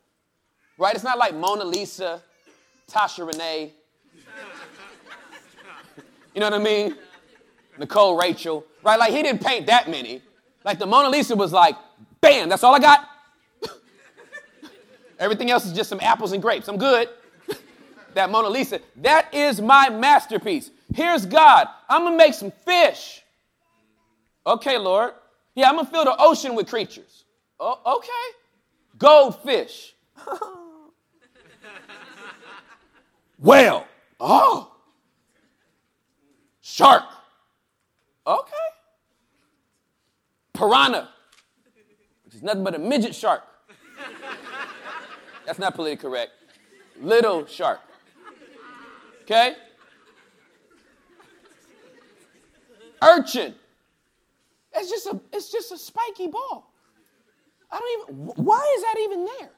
right? 0.76 0.94
It's 0.94 1.04
not 1.04 1.16
like 1.16 1.34
Mona 1.34 1.64
Lisa, 1.64 2.22
Tasha 2.90 3.26
Renee, 3.26 3.72
you 6.34 6.40
know 6.40 6.46
what 6.46 6.60
I 6.60 6.62
mean? 6.62 6.96
Nicole 7.78 8.16
Rachel, 8.16 8.64
right? 8.84 8.98
Like 8.98 9.12
he 9.12 9.22
didn't 9.22 9.44
paint 9.44 9.66
that 9.66 9.90
many. 9.90 10.22
Like 10.64 10.78
the 10.78 10.86
Mona 10.86 11.08
Lisa 11.08 11.34
was 11.34 11.52
like, 11.52 11.76
bam, 12.20 12.48
that's 12.48 12.62
all 12.62 12.74
I 12.74 12.78
got. 12.78 13.08
Everything 15.18 15.50
else 15.50 15.64
is 15.64 15.72
just 15.72 15.88
some 15.88 16.00
apples 16.00 16.32
and 16.32 16.42
grapes. 16.42 16.68
I'm 16.68 16.76
good. 16.76 17.08
that 18.14 18.30
Mona 18.30 18.48
Lisa, 18.48 18.80
that 18.96 19.32
is 19.34 19.60
my 19.60 19.88
masterpiece. 19.88 20.70
Here's 20.94 21.24
God. 21.24 21.68
I'm 21.88 22.04
gonna 22.04 22.16
make 22.16 22.34
some 22.34 22.50
fish. 22.50 23.22
Okay, 24.46 24.78
Lord. 24.78 25.14
Yeah, 25.54 25.68
I'm 25.68 25.76
gonna 25.76 25.88
fill 25.88 26.04
the 26.04 26.16
ocean 26.18 26.54
with 26.54 26.68
creatures. 26.68 27.24
Oh, 27.58 27.80
okay. 27.98 28.38
Goldfish. 28.98 29.94
whale. 33.38 33.86
Oh. 34.18 34.72
Shark. 36.60 37.04
Okay. 38.26 38.52
Piranha, 40.60 41.08
which 42.26 42.34
is 42.34 42.42
nothing 42.42 42.62
but 42.62 42.74
a 42.74 42.78
midget 42.78 43.14
shark. 43.14 43.42
That's 45.46 45.58
not 45.58 45.74
politically 45.74 46.10
correct. 46.10 46.32
Little 47.00 47.46
shark. 47.46 47.80
Okay? 49.22 49.54
Urchin. 53.02 53.54
It's 54.74 54.90
just 54.90 55.06
a 55.06 55.18
it's 55.32 55.50
just 55.50 55.72
a 55.72 55.78
spiky 55.78 56.26
ball. 56.26 56.70
I 57.72 57.78
don't 57.78 58.10
even 58.10 58.44
why 58.44 58.74
is 58.76 58.82
that 58.82 58.96
even 59.00 59.24
there? 59.24 59.50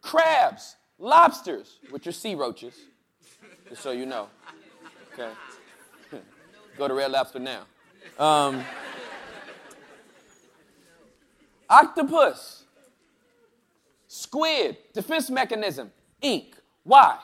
Crabs, 0.00 0.76
lobsters, 0.98 1.80
which 1.90 2.06
are 2.06 2.12
sea 2.12 2.34
roaches, 2.34 2.74
just 3.68 3.82
so 3.82 3.90
you 3.90 4.06
know. 4.06 4.28
Okay. 5.12 5.30
Go 6.78 6.88
to 6.88 6.94
Red 6.94 7.10
Lobster 7.10 7.38
now. 7.38 7.64
Um, 8.18 8.64
octopus, 11.68 12.64
squid, 14.06 14.76
defense 14.92 15.30
mechanism, 15.30 15.90
ink. 16.22 16.56
Why? 16.84 17.18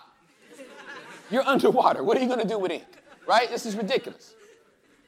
You're 1.30 1.46
underwater. 1.46 2.02
What 2.02 2.16
are 2.16 2.20
you 2.20 2.26
going 2.26 2.40
to 2.40 2.48
do 2.48 2.58
with 2.58 2.72
ink? 2.72 2.84
Right? 3.26 3.48
This 3.48 3.66
is 3.66 3.76
ridiculous. 3.76 4.34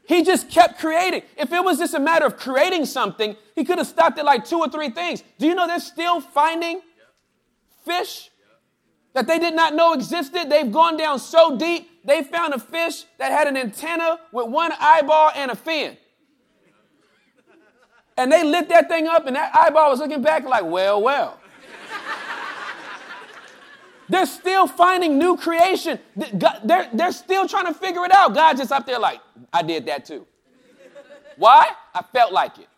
He 0.06 0.22
just 0.22 0.50
kept 0.50 0.78
creating. 0.78 1.22
If 1.36 1.52
it 1.52 1.62
was 1.62 1.78
just 1.78 1.94
a 1.94 2.00
matter 2.00 2.26
of 2.26 2.36
creating 2.36 2.86
something, 2.86 3.36
he 3.54 3.64
could 3.64 3.78
have 3.78 3.86
stopped 3.86 4.18
at 4.18 4.24
like 4.24 4.44
two 4.44 4.58
or 4.58 4.68
three 4.68 4.90
things. 4.90 5.22
Do 5.38 5.46
you 5.46 5.54
know 5.54 5.66
they're 5.66 5.80
still 5.80 6.20
finding 6.20 6.82
fish 7.84 8.30
that 9.14 9.26
they 9.26 9.38
did 9.38 9.54
not 9.54 9.74
know 9.74 9.92
existed? 9.92 10.48
They've 10.48 10.70
gone 10.70 10.96
down 10.96 11.18
so 11.18 11.56
deep, 11.56 12.04
they 12.04 12.22
found 12.22 12.54
a 12.54 12.58
fish 12.58 13.04
that 13.18 13.30
had 13.32 13.46
an 13.46 13.56
antenna 13.56 14.18
with 14.32 14.48
one 14.48 14.72
eyeball 14.80 15.30
and 15.34 15.50
a 15.50 15.56
fin. 15.56 15.96
And 18.16 18.30
they 18.30 18.44
lit 18.44 18.68
that 18.68 18.88
thing 18.88 19.06
up, 19.06 19.26
and 19.26 19.36
that 19.36 19.54
eyeball 19.56 19.90
was 19.90 20.00
looking 20.00 20.22
back 20.22 20.44
like, 20.44 20.64
well, 20.64 21.00
well. 21.00 21.38
They're 24.08 24.26
still 24.26 24.66
finding 24.66 25.16
new 25.16 25.38
creation. 25.38 25.98
They're, 26.14 26.90
they're 26.92 27.12
still 27.12 27.48
trying 27.48 27.66
to 27.66 27.72
figure 27.72 28.04
it 28.04 28.12
out. 28.12 28.34
God's 28.34 28.60
just 28.60 28.70
up 28.70 28.84
there 28.84 28.98
like, 28.98 29.20
I 29.52 29.62
did 29.62 29.86
that 29.86 30.04
too. 30.04 30.26
Why? 31.36 31.68
I 31.94 32.02
felt 32.02 32.30
like 32.32 32.58
it. 32.58 32.68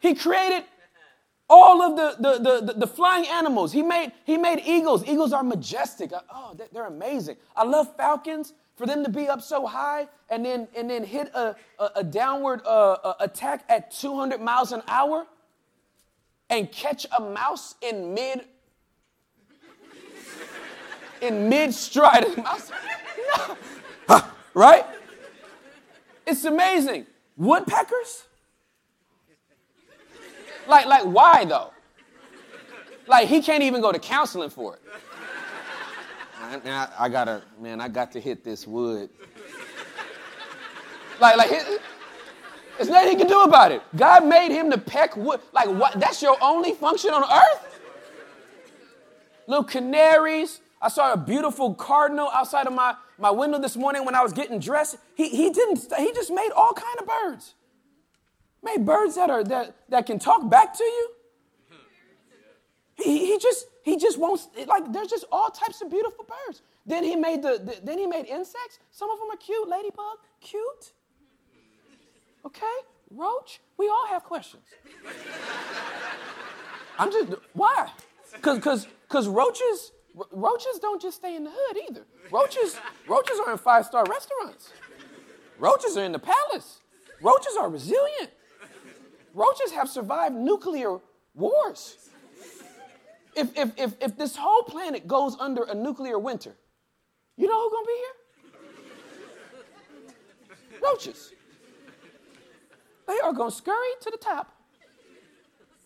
He 0.00 0.14
created 0.14 0.64
all 1.48 1.82
of 1.82 1.96
the, 1.96 2.16
the, 2.20 2.62
the, 2.66 2.72
the, 2.72 2.86
flying 2.86 3.26
animals. 3.26 3.72
He 3.72 3.82
made, 3.82 4.12
he 4.24 4.38
made 4.38 4.62
eagles. 4.64 5.06
Eagles 5.06 5.32
are 5.32 5.42
majestic. 5.42 6.10
Oh, 6.32 6.56
they're 6.72 6.86
amazing. 6.86 7.36
I 7.54 7.64
love 7.64 7.94
falcons. 7.96 8.54
For 8.76 8.86
them 8.86 9.04
to 9.04 9.10
be 9.10 9.28
up 9.28 9.40
so 9.40 9.66
high 9.66 10.08
and 10.28 10.44
then, 10.44 10.66
and 10.76 10.90
then 10.90 11.04
hit 11.04 11.30
a, 11.32 11.54
a, 11.78 11.90
a 11.96 12.02
downward 12.02 12.60
uh, 12.66 13.14
attack 13.20 13.64
at 13.68 13.92
200 13.92 14.40
miles 14.40 14.72
an 14.72 14.82
hour 14.88 15.26
and 16.50 16.70
catch 16.72 17.06
a 17.16 17.22
mouse 17.22 17.76
in 17.80 18.14
mid 18.14 18.46
in 21.20 21.48
mid 21.48 21.72
stride. 21.72 22.26
right? 24.54 24.84
It's 26.26 26.44
amazing. 26.44 27.06
Woodpeckers? 27.36 28.24
Like, 30.66 30.86
like, 30.86 31.02
why 31.04 31.44
though? 31.44 31.72
Like, 33.06 33.28
he 33.28 33.42
can't 33.42 33.62
even 33.62 33.80
go 33.80 33.92
to 33.92 33.98
counseling 33.98 34.50
for 34.50 34.76
it. 34.76 34.82
I, 36.40 36.88
I 36.98 37.08
gotta, 37.08 37.42
man, 37.60 37.80
I 37.80 37.88
got 37.88 38.12
to 38.12 38.20
hit 38.20 38.44
this 38.44 38.66
wood. 38.66 39.10
Like, 41.20 41.36
like, 41.36 41.50
there's 42.76 42.88
nothing 42.88 43.10
he 43.10 43.16
can 43.16 43.28
do 43.28 43.42
about 43.42 43.72
it. 43.72 43.82
God 43.94 44.26
made 44.26 44.50
him 44.50 44.70
to 44.70 44.78
peck 44.78 45.16
wood. 45.16 45.40
Like, 45.52 45.68
what? 45.68 45.98
That's 45.98 46.20
your 46.20 46.36
only 46.40 46.72
function 46.72 47.10
on 47.10 47.22
earth? 47.22 47.80
Little 49.46 49.64
canaries, 49.64 50.60
I 50.80 50.88
saw 50.88 51.12
a 51.12 51.16
beautiful 51.16 51.74
cardinal 51.74 52.28
outside 52.30 52.66
of 52.66 52.72
my, 52.72 52.94
my 53.18 53.30
window 53.30 53.58
this 53.58 53.76
morning 53.76 54.04
when 54.04 54.14
I 54.14 54.22
was 54.22 54.32
getting 54.32 54.58
dressed. 54.58 54.96
He, 55.14 55.28
he 55.28 55.50
didn't, 55.50 55.86
he 55.96 56.12
just 56.12 56.30
made 56.30 56.50
all 56.54 56.72
kind 56.72 56.98
of 57.00 57.06
birds. 57.06 57.54
Made 58.64 58.84
birds 58.84 59.14
that 59.16 59.30
are 59.30 59.44
that, 59.44 59.76
that 59.90 60.06
can 60.06 60.18
talk 60.18 60.48
back 60.48 60.72
to 60.74 60.84
you. 60.84 61.10
He, 62.96 63.26
he 63.26 63.38
just 63.38 63.66
he 63.84 63.96
just 63.98 64.18
won't 64.18 64.40
like 64.66 64.90
there's 64.92 65.08
just 65.08 65.26
all 65.30 65.50
types 65.50 65.82
of 65.82 65.90
beautiful 65.90 66.24
birds. 66.24 66.62
Then 66.86 67.04
he 67.04 67.16
made 67.16 67.42
the, 67.42 67.60
the 67.62 67.78
then 67.82 67.98
he 67.98 68.06
made 68.06 68.26
insects. 68.26 68.78
Some 68.90 69.10
of 69.10 69.18
them 69.18 69.28
are 69.30 69.36
cute, 69.36 69.68
ladybug, 69.68 70.18
cute. 70.40 70.92
Okay, 72.46 72.76
roach. 73.10 73.60
We 73.76 73.88
all 73.88 74.06
have 74.08 74.24
questions. 74.24 74.64
I'm 76.98 77.10
just 77.10 77.32
why? 77.52 77.90
Cause 78.40 78.58
cause 78.60 78.86
cause 79.08 79.28
roaches 79.28 79.92
roaches 80.30 80.78
don't 80.80 81.02
just 81.02 81.16
stay 81.18 81.36
in 81.36 81.44
the 81.44 81.50
hood 81.52 81.78
either. 81.88 82.04
Roaches, 82.30 82.78
roaches 83.08 83.38
are 83.44 83.52
in 83.52 83.58
five 83.58 83.84
star 83.84 84.04
restaurants. 84.08 84.72
Roaches 85.58 85.96
are 85.96 86.04
in 86.04 86.12
the 86.12 86.18
palace. 86.18 86.80
Roaches 87.20 87.56
are 87.58 87.68
resilient. 87.68 88.30
Roaches 89.34 89.72
have 89.72 89.88
survived 89.88 90.34
nuclear 90.34 90.98
wars. 91.34 91.96
If, 93.36 93.56
if, 93.58 93.72
if, 93.76 93.94
if 94.00 94.16
this 94.16 94.36
whole 94.36 94.62
planet 94.62 95.08
goes 95.08 95.36
under 95.40 95.64
a 95.64 95.74
nuclear 95.74 96.18
winter, 96.18 96.54
you 97.36 97.48
know 97.48 97.62
who's 97.62 97.72
gonna 97.72 97.86
be 97.86 97.92
here? 100.70 100.80
Roaches. 100.82 101.32
They 103.08 103.18
are 103.20 103.32
gonna 103.32 103.50
scurry 103.50 103.76
to 104.02 104.10
the 104.10 104.16
top 104.16 104.54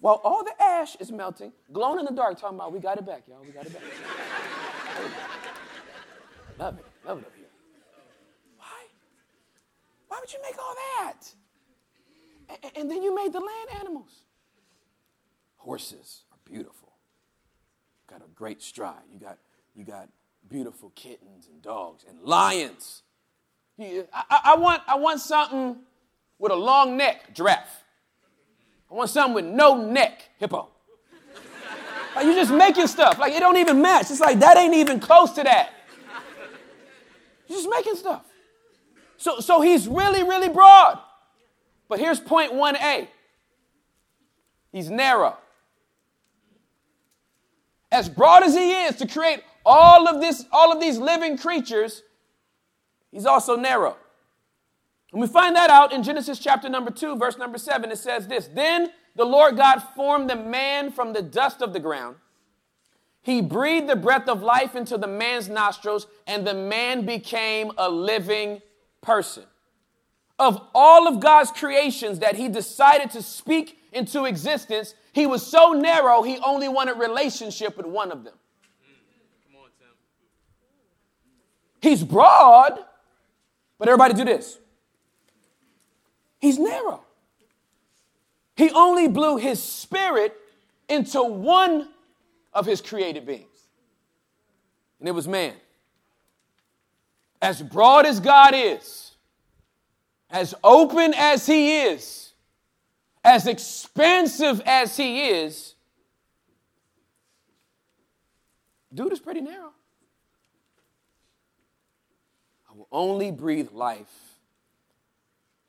while 0.00 0.20
all 0.22 0.44
the 0.44 0.52
ash 0.62 0.96
is 0.96 1.10
melting, 1.10 1.52
glowing 1.72 1.98
in 2.00 2.04
the 2.04 2.12
dark, 2.12 2.38
talking 2.38 2.56
about, 2.56 2.72
we 2.72 2.78
got 2.78 2.98
it 2.98 3.06
back, 3.06 3.24
y'all, 3.26 3.42
we 3.42 3.50
got 3.50 3.66
it 3.66 3.72
back. 3.72 3.82
love 6.58 6.78
it, 6.78 6.84
love 7.04 7.18
it 7.18 7.24
up 7.24 7.32
here. 7.36 7.46
Why? 8.58 8.86
Why 10.08 10.20
would 10.20 10.32
you 10.32 10.38
make 10.42 10.56
all 10.58 10.74
that? 10.98 11.22
And, 12.74 12.90
then 12.90 13.02
you 13.02 13.14
made 13.14 13.32
the 13.32 13.40
land 13.40 13.80
animals. 13.80 14.22
Horses 15.56 16.22
are 16.32 16.38
beautiful. 16.44 16.92
Got 18.08 18.22
a 18.22 18.28
great 18.34 18.62
stride. 18.62 19.02
You 19.12 19.20
got, 19.20 19.38
you 19.74 19.84
got 19.84 20.08
beautiful 20.48 20.90
kittens 20.94 21.46
and 21.46 21.60
dogs 21.60 22.04
and 22.08 22.20
lions. 22.22 23.02
I, 23.78 24.40
I, 24.44 24.56
want, 24.56 24.82
I 24.86 24.96
want 24.96 25.20
something 25.20 25.76
with 26.38 26.52
a 26.52 26.56
long 26.56 26.96
neck, 26.96 27.34
giraffe. 27.34 27.84
I 28.90 28.94
want 28.94 29.10
something 29.10 29.34
with 29.34 29.44
no 29.44 29.76
neck, 29.76 30.30
hippo. 30.38 30.68
Like 32.16 32.26
you 32.26 32.34
just 32.34 32.52
making 32.52 32.86
stuff. 32.86 33.18
Like 33.18 33.32
it 33.32 33.40
don't 33.40 33.58
even 33.58 33.80
match. 33.80 34.10
It's 34.10 34.20
like 34.20 34.40
that 34.40 34.56
ain't 34.56 34.74
even 34.74 34.98
close 34.98 35.32
to 35.32 35.44
that. 35.44 35.70
You're 37.46 37.58
just 37.58 37.70
making 37.70 37.94
stuff. 37.94 38.24
So, 39.18 39.40
so 39.40 39.60
he's 39.60 39.86
really, 39.86 40.22
really 40.22 40.48
broad. 40.48 40.98
But 41.88 41.98
here's 41.98 42.20
point 42.20 42.52
1A. 42.52 43.08
He's 44.72 44.90
narrow. 44.90 45.36
As 47.90 48.08
broad 48.08 48.42
as 48.42 48.54
he 48.54 48.72
is 48.82 48.96
to 48.96 49.06
create 49.06 49.42
all 49.64 50.06
of 50.06 50.20
this, 50.20 50.44
all 50.52 50.70
of 50.72 50.80
these 50.80 50.98
living 50.98 51.38
creatures, 51.38 52.02
he's 53.10 53.24
also 53.24 53.56
narrow. 53.56 53.96
And 55.12 55.22
we 55.22 55.26
find 55.26 55.56
that 55.56 55.70
out 55.70 55.92
in 55.92 56.02
Genesis 56.02 56.38
chapter 56.38 56.68
number 56.68 56.90
2, 56.90 57.16
verse 57.16 57.38
number 57.38 57.56
7. 57.56 57.90
It 57.90 57.96
says 57.96 58.28
this 58.28 58.48
Then 58.48 58.90
the 59.16 59.24
Lord 59.24 59.56
God 59.56 59.80
formed 59.96 60.28
the 60.28 60.36
man 60.36 60.92
from 60.92 61.14
the 61.14 61.22
dust 61.22 61.62
of 61.62 61.72
the 61.72 61.80
ground. 61.80 62.16
He 63.22 63.40
breathed 63.40 63.88
the 63.88 63.96
breath 63.96 64.28
of 64.28 64.42
life 64.42 64.74
into 64.74 64.96
the 64.96 65.06
man's 65.06 65.48
nostrils, 65.48 66.06
and 66.26 66.46
the 66.46 66.54
man 66.54 67.04
became 67.04 67.72
a 67.76 67.88
living 67.88 68.62
person. 69.00 69.44
Of 70.38 70.60
all 70.74 71.08
of 71.08 71.20
God's 71.20 71.50
creations 71.50 72.20
that 72.20 72.36
he 72.36 72.48
decided 72.48 73.10
to 73.12 73.22
speak 73.22 73.78
into 73.92 74.24
existence, 74.24 74.94
he 75.12 75.26
was 75.26 75.44
so 75.44 75.72
narrow, 75.72 76.22
he 76.22 76.38
only 76.38 76.68
wanted 76.68 76.98
relationship 76.98 77.76
with 77.76 77.86
one 77.86 78.12
of 78.12 78.24
them. 78.24 78.34
He's 81.80 82.02
broad, 82.02 82.78
but 83.78 83.88
everybody 83.88 84.14
do 84.14 84.24
this. 84.24 84.58
He's 86.40 86.58
narrow. 86.58 87.02
He 88.56 88.70
only 88.70 89.08
blew 89.08 89.36
his 89.36 89.62
spirit 89.62 90.36
into 90.88 91.22
one 91.22 91.88
of 92.52 92.66
his 92.66 92.80
created 92.80 93.26
beings, 93.26 93.68
and 94.98 95.08
it 95.08 95.12
was 95.12 95.28
man. 95.28 95.54
As 97.40 97.62
broad 97.62 98.04
as 98.06 98.18
God 98.18 98.54
is, 98.54 99.07
as 100.30 100.54
open 100.62 101.14
as 101.14 101.46
he 101.46 101.80
is, 101.82 102.32
as 103.24 103.46
expansive 103.46 104.60
as 104.66 104.96
he 104.96 105.28
is, 105.28 105.74
dude 108.92 109.12
is 109.12 109.20
pretty 109.20 109.40
narrow. 109.40 109.72
I 112.70 112.76
will 112.76 112.88
only 112.92 113.30
breathe 113.30 113.70
life 113.72 114.38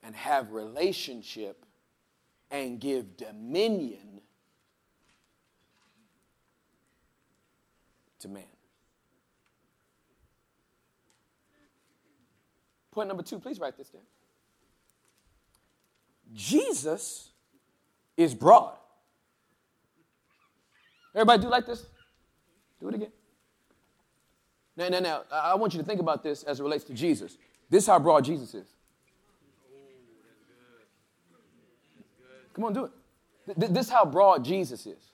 and 0.04 0.16
have 0.16 0.52
relationship 0.52 1.66
and 2.52 2.80
give 2.80 3.16
dominion 3.16 4.22
to 8.20 8.28
man. 8.28 8.44
Point 12.92 13.08
number 13.08 13.24
two, 13.24 13.40
please 13.40 13.60
write 13.60 13.78
this 13.78 13.90
down. 13.90 14.02
Jesus 16.34 17.30
is 18.16 18.34
broad. 18.34 18.76
Everybody 21.16 21.44
do 21.44 21.50
like 21.50 21.66
this? 21.66 21.86
Do 22.80 22.90
it 22.90 22.96
again. 22.96 23.12
Now, 24.78 24.90
now, 24.90 25.00
now, 25.00 25.22
I 25.32 25.56
want 25.56 25.74
you 25.74 25.80
to 25.80 25.86
think 25.86 26.00
about 26.00 26.24
this 26.24 26.44
as 26.44 26.60
it 26.60 26.64
relates 26.64 26.86
to 26.86 26.94
Jesus. 26.94 27.38
This 27.70 27.84
is 27.84 27.88
how 27.88 28.00
broad 28.00 28.24
Jesus 28.24 28.54
is. 28.54 28.68
Come 32.54 32.66
on, 32.66 32.74
do 32.74 32.86
it. 32.86 32.92
This 33.58 33.88
is 33.88 33.92
how 33.92 34.06
broad 34.06 34.46
Jesus 34.46 34.86
is. 34.86 35.12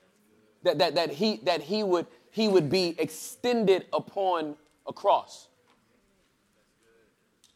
That, 0.64 0.78
that, 0.80 0.96
that, 0.96 1.12
he, 1.12 1.38
that 1.44 1.62
he, 1.62 1.84
would, 1.84 2.08
he 2.32 2.48
would 2.48 2.70
be 2.70 2.96
extended 2.98 3.86
upon 3.94 4.56
a 4.88 4.94
cross, 4.94 5.48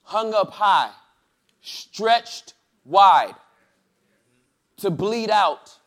hung 0.03 0.33
up 0.33 0.51
high, 0.51 0.91
stretched 1.61 2.53
wide 2.85 3.35
to 4.79 4.89
bleed 4.89 5.29
out 5.29 5.77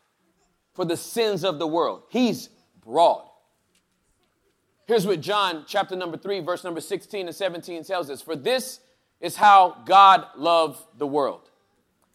for 0.75 0.85
the 0.85 0.97
sins 0.97 1.45
of 1.45 1.59
the 1.59 1.67
world. 1.67 2.03
He's 2.09 2.49
broad. 2.85 3.29
Here's 4.87 5.07
what 5.07 5.21
John 5.21 5.65
chapter 5.67 5.97
number 5.97 6.17
3 6.17 6.41
verse 6.41 6.65
number 6.65 6.81
16 6.81 7.27
and 7.27 7.35
17 7.35 7.85
tells 7.85 8.11
us. 8.11 8.21
For 8.23 8.37
this 8.37 8.81
is 9.21 9.37
how 9.37 9.83
God 9.85 10.27
loved 10.37 10.83
the 10.99 11.07
world 11.07 11.51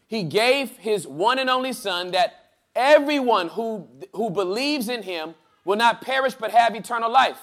he 0.07 0.23
gave 0.23 0.71
his 0.77 1.05
one 1.05 1.37
and 1.37 1.49
only 1.49 1.73
Son 1.73 2.11
that 2.11 2.33
everyone 2.75 3.49
who, 3.49 3.87
who 4.13 4.29
believes 4.29 4.89
in 4.89 5.03
him 5.03 5.35
will 5.65 5.75
not 5.75 6.01
perish 6.01 6.33
but 6.33 6.51
have 6.51 6.75
eternal 6.75 7.11
life. 7.11 7.39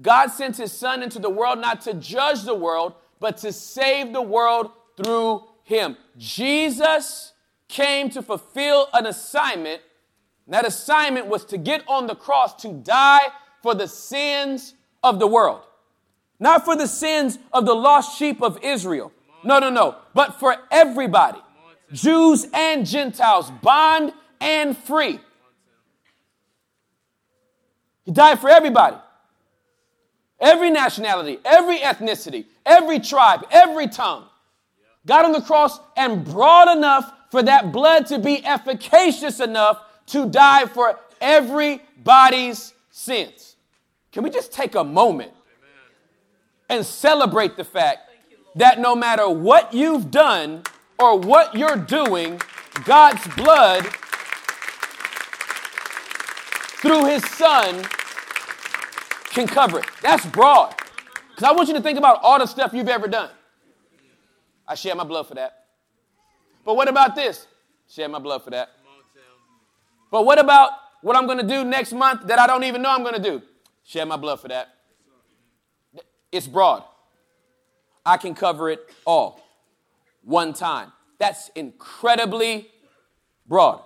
God 0.00 0.28
sent 0.28 0.56
his 0.56 0.72
Son 0.72 1.02
into 1.02 1.18
the 1.18 1.30
world 1.30 1.58
not 1.58 1.82
to 1.82 1.94
judge 1.94 2.42
the 2.42 2.54
world, 2.54 2.94
but 3.20 3.36
to 3.38 3.52
save 3.52 4.12
the 4.12 4.22
world 4.22 4.70
through 4.96 5.44
him. 5.62 5.96
Jesus 6.16 7.32
came 7.68 8.10
to 8.10 8.22
fulfill 8.22 8.88
an 8.92 9.06
assignment. 9.06 9.82
That 10.48 10.66
assignment 10.66 11.26
was 11.26 11.44
to 11.46 11.58
get 11.58 11.82
on 11.88 12.06
the 12.06 12.14
cross 12.14 12.54
to 12.62 12.72
die 12.72 13.28
for 13.62 13.74
the 13.74 13.88
sins 13.88 14.74
of 15.02 15.18
the 15.18 15.26
world. 15.26 15.62
Not 16.38 16.64
for 16.64 16.76
the 16.76 16.86
sins 16.86 17.38
of 17.52 17.66
the 17.66 17.74
lost 17.74 18.18
sheep 18.18 18.42
of 18.42 18.58
Israel. 18.62 19.12
No, 19.42 19.58
no, 19.58 19.70
no. 19.70 19.96
But 20.14 20.38
for 20.38 20.56
everybody. 20.70 21.38
Jews 21.92 22.46
and 22.52 22.86
Gentiles, 22.86 23.50
bond 23.62 24.12
and 24.40 24.76
free. 24.76 25.20
He 28.04 28.12
died 28.12 28.38
for 28.40 28.50
everybody. 28.50 28.96
Every 30.38 30.70
nationality, 30.70 31.38
every 31.44 31.78
ethnicity, 31.78 32.46
every 32.64 33.00
tribe, 33.00 33.46
every 33.50 33.88
tongue. 33.88 34.26
Got 35.06 35.24
on 35.24 35.32
the 35.32 35.40
cross 35.40 35.78
and 35.96 36.24
broad 36.24 36.76
enough 36.76 37.10
for 37.36 37.42
that 37.42 37.70
blood 37.70 38.06
to 38.06 38.18
be 38.18 38.42
efficacious 38.46 39.40
enough 39.40 39.82
to 40.06 40.26
die 40.26 40.64
for 40.64 40.98
everybody's 41.20 42.72
sins. 42.90 43.56
Can 44.10 44.24
we 44.24 44.30
just 44.30 44.54
take 44.54 44.74
a 44.74 44.82
moment 44.82 45.32
and 46.70 46.82
celebrate 46.86 47.58
the 47.58 47.64
fact 47.64 48.08
that 48.54 48.78
no 48.78 48.96
matter 48.96 49.28
what 49.28 49.74
you've 49.74 50.10
done, 50.10 50.62
or 50.98 51.18
what 51.18 51.54
you're 51.54 51.76
doing, 51.76 52.40
God's 52.86 53.26
blood 53.34 53.84
through 56.80 57.04
his 57.04 57.22
son 57.32 57.84
can 59.28 59.46
cover 59.46 59.80
it. 59.80 59.86
That's 60.00 60.24
broad. 60.24 60.74
Because 61.28 61.42
I 61.42 61.52
want 61.52 61.68
you 61.68 61.74
to 61.74 61.82
think 61.82 61.98
about 61.98 62.20
all 62.22 62.38
the 62.38 62.46
stuff 62.46 62.72
you've 62.72 62.88
ever 62.88 63.08
done. 63.08 63.28
I 64.66 64.74
shed 64.74 64.96
my 64.96 65.04
blood 65.04 65.26
for 65.26 65.34
that. 65.34 65.55
But 66.66 66.74
what 66.74 66.88
about 66.88 67.14
this? 67.14 67.46
Shed 67.88 68.10
my 68.10 68.18
blood 68.18 68.42
for 68.42 68.50
that. 68.50 68.70
But 70.10 70.26
what 70.26 70.40
about 70.40 70.70
what 71.00 71.16
I'm 71.16 71.26
going 71.26 71.38
to 71.38 71.46
do 71.46 71.64
next 71.64 71.92
month 71.92 72.26
that 72.26 72.40
I 72.40 72.46
don't 72.48 72.64
even 72.64 72.82
know 72.82 72.90
I'm 72.90 73.04
going 73.04 73.14
to 73.14 73.22
do? 73.22 73.40
Shed 73.84 74.06
my 74.06 74.16
blood 74.16 74.40
for 74.40 74.48
that. 74.48 74.74
It's 76.32 76.48
broad. 76.48 76.82
I 78.04 78.16
can 78.16 78.34
cover 78.34 78.68
it 78.68 78.80
all 79.04 79.40
one 80.22 80.52
time. 80.52 80.92
That's 81.18 81.50
incredibly 81.54 82.68
broad. 83.46 83.82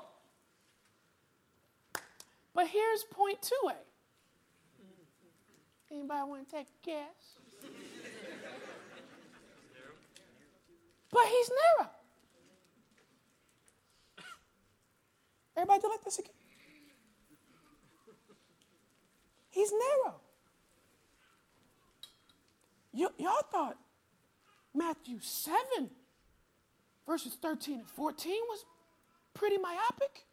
But 2.54 2.66
here's 2.66 3.04
point 3.04 3.40
2A. 3.42 3.74
Anybody 5.90 6.28
want 6.28 6.48
to 6.48 6.56
take 6.56 6.66
a 6.66 6.86
guess? 6.86 7.36
but 11.12 11.26
he's 11.26 11.50
narrow. 11.78 11.90
Everybody 15.56 15.80
do 15.80 15.88
like 15.88 16.04
this 16.04 16.18
again. 16.18 16.32
He's 19.50 19.72
narrow. 19.72 20.14
Y- 22.92 23.06
y'all 23.18 23.42
thought 23.50 23.76
Matthew 24.74 25.18
7, 25.20 25.90
verses 27.06 27.36
13 27.40 27.80
and 27.80 27.88
14 27.88 28.32
was 28.48 28.64
pretty 29.34 29.58
myopic. 29.58 30.24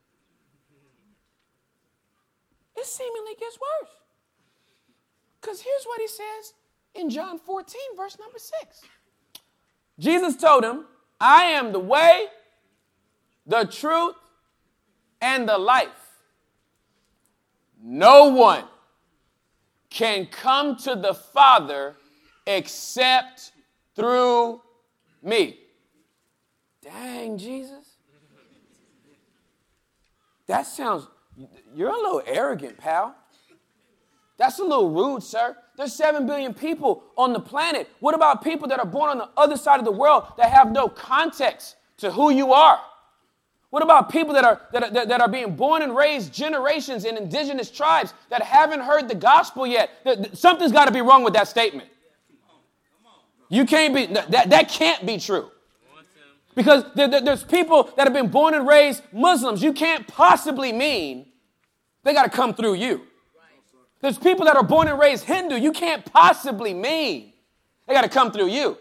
It 2.76 2.86
seemingly 2.86 3.34
gets 3.40 3.58
worse. 3.60 3.92
Because 5.42 5.62
here's 5.62 5.84
what 5.86 6.00
he 6.00 6.08
says 6.08 6.54
in 6.94 7.10
John 7.10 7.40
14, 7.40 7.80
verse 7.96 8.18
number 8.20 8.38
6. 8.38 8.82
Jesus 10.00 10.36
told 10.36 10.64
him, 10.64 10.86
I 11.20 11.46
am 11.46 11.72
the 11.72 11.80
way, 11.80 12.26
the 13.48 13.66
truth, 13.66 14.16
and 15.22 15.48
the 15.48 15.58
life. 15.58 15.88
No 17.82 18.30
one 18.30 18.66
can 19.90 20.26
come 20.26 20.76
to 20.78 20.96
the 20.96 21.14
Father 21.14 21.96
except 22.46 23.52
through 23.96 24.62
me. 25.22 25.60
Dang, 26.82 27.38
Jesus. 27.38 27.98
That 30.48 30.66
sounds, 30.66 31.08
you're 31.76 31.90
a 31.90 31.96
little 31.96 32.24
arrogant, 32.26 32.78
pal. 32.78 33.16
That's 34.38 34.60
a 34.60 34.64
little 34.64 34.92
rude, 34.92 35.24
sir. 35.24 35.58
There's 35.76 35.94
7 35.94 36.26
billion 36.26 36.54
people 36.54 37.04
on 37.18 37.34
the 37.34 37.40
planet. 37.40 37.90
What 38.00 38.16
about 38.16 38.44
people 38.44 38.68
that 38.70 38.80
are 38.80 38.86
born 38.86 39.10
on 39.10 39.18
the 39.18 39.30
other 39.36 39.58
side 39.58 39.80
of 39.80 39.86
the 39.86 39.92
world 39.92 40.26
that 40.38 40.52
have 40.52 40.72
no 40.72 40.88
context 40.88 41.76
to 41.98 42.12
who 42.12 42.32
you 42.32 42.54
are? 42.54 42.80
What 43.70 43.84
about 43.84 44.10
people 44.10 44.34
that 44.34 44.46
are, 44.46 44.62
that, 44.72 44.84
are, 44.84 45.06
that 45.06 45.22
are 45.22 45.28
being 45.28 45.56
born 45.56 45.82
and 45.82 45.96
raised 45.96 46.34
generations 46.34 47.04
in 47.04 47.18
indigenous 47.18 47.70
tribes 47.70 48.14
that 48.30 48.42
haven't 48.42 48.80
heard 48.80 49.10
the 49.10 49.16
gospel 49.16 49.68
yet? 49.68 49.90
Something's 50.34 50.72
got 50.72 50.86
to 50.86 50.92
be 50.92 51.02
wrong 51.02 51.24
with 51.24 51.34
that 51.34 51.48
statement. 51.48 51.90
You 53.50 53.66
can't 53.66 53.94
be, 53.94 54.06
that, 54.08 54.50
that 54.50 54.70
can't 54.70 55.06
be 55.06 55.18
true. 55.18 55.52
Because 56.56 56.86
there, 56.96 57.08
there, 57.08 57.22
there's 57.22 57.44
people 57.44 57.92
that 57.98 58.08
have 58.08 58.14
been 58.14 58.30
born 58.30 58.54
and 58.54 58.68
raised 58.68 59.04
Muslims. 59.12 59.62
You 59.62 59.74
can't 59.74 60.08
possibly 60.08 60.74
mean 60.74 61.28
they 62.04 62.14
got 62.14 62.24
to 62.24 62.30
come 62.30 62.54
through 62.54 62.76
you. 62.76 63.02
There's 64.02 64.18
people 64.18 64.46
that 64.46 64.56
are 64.56 64.64
born 64.64 64.88
and 64.88 64.98
raised 64.98 65.26
Hindu. 65.26 65.56
You 65.56 65.72
can't 65.72 66.06
possibly 66.12 66.74
mean 66.74 67.34
they 67.86 67.94
got 67.94 68.04
to 68.04 68.10
come 68.10 68.32
through 68.32 68.48
you. 68.48 68.78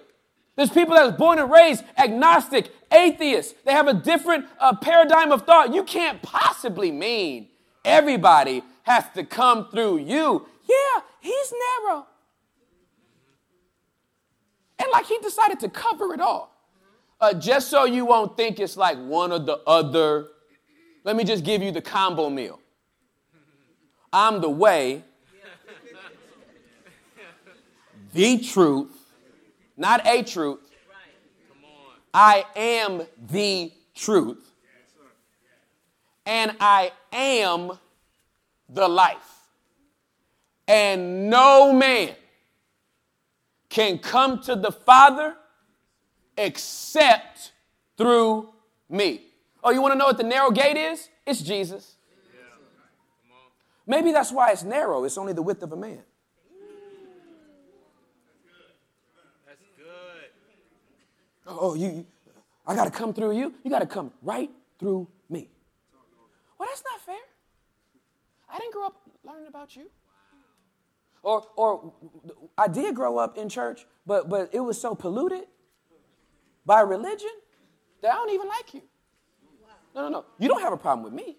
There's 0.57 0.71
people 0.71 0.95
that 0.95 1.05
are 1.05 1.13
born 1.13 1.39
and 1.39 1.51
raised 1.51 1.85
agnostic, 1.99 2.73
atheists. 2.93 3.55
They 3.65 3.73
have 3.73 3.89
a 3.89 3.95
different 3.95 4.47
uh, 4.59 4.77
paradigm 4.77 5.33
of 5.33 5.43
thought. 5.43 5.75
You 5.75 5.85
can't 5.85 6.21
possibly 6.23 6.91
mean 6.91 7.49
everybody 7.85 8.63
has 8.83 9.05
to 9.15 9.25
come 9.25 9.69
through 9.71 9.99
you. 9.99 10.47
Yeah, 10.69 11.01
he's 11.21 11.53
narrow. 11.53 12.07
And 14.79 14.89
like 14.93 15.07
he 15.07 15.19
decided 15.19 15.61
to 15.61 15.69
cover 15.69 16.13
it 16.15 16.21
all. 16.21 16.53
Uh, 17.21 17.33
just 17.33 17.71
so 17.71 17.85
you 17.85 18.05
won't 18.05 18.37
think 18.37 18.61
it's 18.61 18.77
like 18.77 18.99
one 18.99 19.33
or 19.33 19.39
the 19.39 19.59
other, 19.67 20.29
let 21.05 21.17
me 21.17 21.25
just 21.25 21.45
give 21.45 21.63
you 21.63 21.71
the 21.71 21.81
combo 21.81 22.29
meal. 22.29 22.61
I'm 24.13 24.41
the 24.41 24.51
way, 24.51 25.03
the 28.13 28.39
truth, 28.39 28.91
not 29.77 30.07
a 30.07 30.23
truth. 30.23 30.61
I 32.19 32.47
am 32.57 33.03
the 33.31 33.71
truth. 33.95 34.51
And 36.25 36.57
I 36.59 36.93
am 37.13 37.73
the 38.71 38.89
life. 38.89 39.43
And 40.67 41.29
no 41.29 41.75
man 41.75 42.15
can 43.69 43.99
come 43.99 44.41
to 44.45 44.57
the 44.57 44.73
Father 44.73 45.37
except 46.39 47.53
through 47.99 48.49
me. 48.89 49.21
Oh, 49.63 49.71
you 49.71 49.83
want 49.83 49.93
to 49.93 49.99
know 49.99 50.07
what 50.07 50.17
the 50.17 50.25
narrow 50.25 50.51
gate 50.51 50.79
is? 50.79 51.11
It's 51.27 51.43
Jesus. 51.43 51.97
Maybe 53.87 54.11
that's 54.11 54.33
why 54.33 54.53
it's 54.53 54.65
narrow. 54.65 55.05
It's 55.05 55.19
only 55.19 55.35
the 55.35 55.43
width 55.43 55.63
of 55.63 55.71
a 55.73 55.77
man. 55.77 56.03
That's 59.47 59.61
good. 59.77 60.31
Oh, 61.47 61.75
you, 61.75 62.05
I 62.67 62.75
got 62.75 62.85
to 62.85 62.91
come 62.91 63.15
through 63.15 63.37
you. 63.37 63.55
You 63.63 63.71
got 63.71 63.81
to 63.81 63.87
come 63.87 64.13
right 64.23 64.51
through 64.79 65.09
me. 65.29 65.49
Well, 66.59 66.69
that's 66.69 66.83
not 66.91 67.01
fair. 67.01 67.15
I 68.49 68.59
didn't 68.59 68.73
grow 68.73 68.87
up 68.87 69.01
learning 69.25 69.47
about 69.49 69.77
you. 69.77 69.91
Or, 71.23 71.45
or 71.57 71.93
I 72.57 72.69
did 72.69 72.95
grow 72.95 73.19
up 73.19 73.37
in 73.37 73.49
church, 73.49 73.87
but, 74.07 74.29
but 74.29 74.51
it 74.53 74.61
was 74.61 74.81
so 74.81 74.95
polluted 74.95 75.45
by 76.65 76.81
religion 76.81 77.31
that 78.03 78.13
I 78.13 78.15
don't 78.15 78.31
even 78.31 78.49
like 78.49 78.75
you. 78.75 78.83
No, 79.95 80.03
no, 80.03 80.09
no. 80.09 80.25
You 80.39 80.49
don't 80.49 80.61
have 80.61 80.73
a 80.73 80.77
problem 80.77 81.05
with 81.05 81.13
me. 81.13 81.37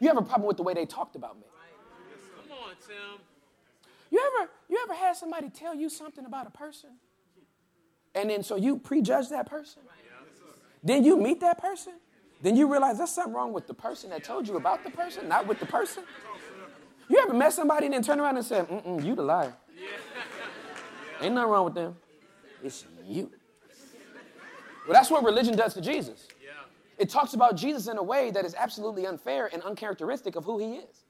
You 0.00 0.08
have 0.08 0.16
a 0.16 0.22
problem 0.22 0.46
with 0.46 0.56
the 0.56 0.62
way 0.62 0.74
they 0.74 0.86
talked 0.86 1.16
about 1.16 1.36
me. 1.36 1.44
Come 2.48 2.58
on, 2.58 2.74
Tim. 2.86 3.20
You 4.10 4.20
ever, 4.20 4.50
you 4.68 4.78
ever 4.82 4.94
had 4.94 5.16
somebody 5.16 5.50
tell 5.50 5.74
you 5.74 5.88
something 5.88 6.24
about 6.24 6.46
a 6.46 6.50
person? 6.50 6.90
And 8.16 8.30
then 8.30 8.42
so 8.42 8.56
you 8.56 8.78
prejudge 8.78 9.28
that 9.28 9.48
person? 9.48 9.82
Then 10.82 11.04
you 11.04 11.16
meet 11.16 11.40
that 11.40 11.58
person? 11.58 11.92
Then 12.42 12.56
you 12.56 12.70
realize 12.70 12.98
there's 12.98 13.10
something 13.10 13.34
wrong 13.34 13.52
with 13.52 13.66
the 13.66 13.74
person 13.74 14.10
that 14.10 14.24
told 14.24 14.48
you 14.48 14.56
about 14.56 14.82
the 14.82 14.90
person, 14.90 15.28
not 15.28 15.46
with 15.46 15.60
the 15.60 15.66
person? 15.66 16.02
You 17.08 17.18
ever 17.18 17.34
met 17.34 17.52
somebody 17.52 17.86
and 17.86 17.94
then 17.94 18.02
turn 18.02 18.18
around 18.18 18.36
and 18.36 18.44
say, 18.44 18.60
mm-mm, 18.60 19.04
you 19.04 19.14
the 19.14 19.22
liar. 19.22 19.54
Ain't 21.20 21.34
nothing 21.34 21.50
wrong 21.50 21.64
with 21.66 21.74
them. 21.74 21.96
It's 22.62 22.84
you. 23.06 23.30
Well, 24.86 24.94
that's 24.94 25.10
what 25.10 25.24
religion 25.24 25.56
does 25.56 25.74
to 25.74 25.80
Jesus. 25.80 26.26
It 26.98 27.10
talks 27.10 27.34
about 27.34 27.56
Jesus 27.56 27.88
in 27.88 27.98
a 27.98 28.02
way 28.02 28.30
that 28.30 28.44
is 28.44 28.54
absolutely 28.54 29.06
unfair 29.06 29.50
and 29.52 29.62
uncharacteristic 29.62 30.34
of 30.34 30.44
who 30.44 30.58
he 30.58 30.76
is. 30.76 31.04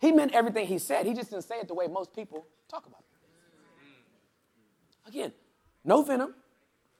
He 0.00 0.12
meant 0.12 0.32
everything 0.32 0.66
he 0.66 0.78
said. 0.78 1.06
He 1.06 1.14
just 1.14 1.30
didn't 1.30 1.44
say 1.44 1.56
it 1.56 1.66
the 1.66 1.74
way 1.74 1.88
most 1.88 2.14
people 2.14 2.46
talk 2.68 2.86
about 2.86 3.00
it. 3.00 3.06
Mm. 5.04 5.08
Again, 5.08 5.32
no 5.88 6.02
venom, 6.02 6.34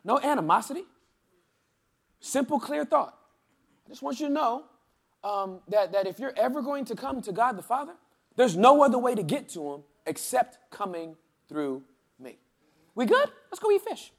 no 0.03 0.18
animosity, 0.18 0.85
simple, 2.20 2.59
clear 2.59 2.87
thought. 2.87 3.14
I 3.87 3.90
just 3.90 4.03
want 4.03 4.18
you 4.18 4.29
to 4.29 4.33
know 4.33 4.64
um, 5.22 5.61
that, 5.68 5.92
that 5.92 6.07
if 6.07 6.18
you're 6.18 6.33
ever 6.37 6.62
going 6.62 6.87
to 6.87 6.96
come 6.96 7.20
to 7.22 7.33
God 7.33 7.59
the 7.59 7.62
Father, 7.62 7.92
there's 8.37 8.57
no 8.57 8.83
other 8.83 8.98
way 8.98 9.14
to 9.14 9.22
get 9.22 9.51
to 9.51 9.74
him 9.74 9.83
except 10.07 10.59
coming 10.70 11.16
through 11.51 11.83
me. 12.18 12.38
We 12.94 13.05
good? 13.05 13.29
Let's 13.51 13.61
go 13.61 13.70
eat 13.70 13.83
fish. 13.83 14.11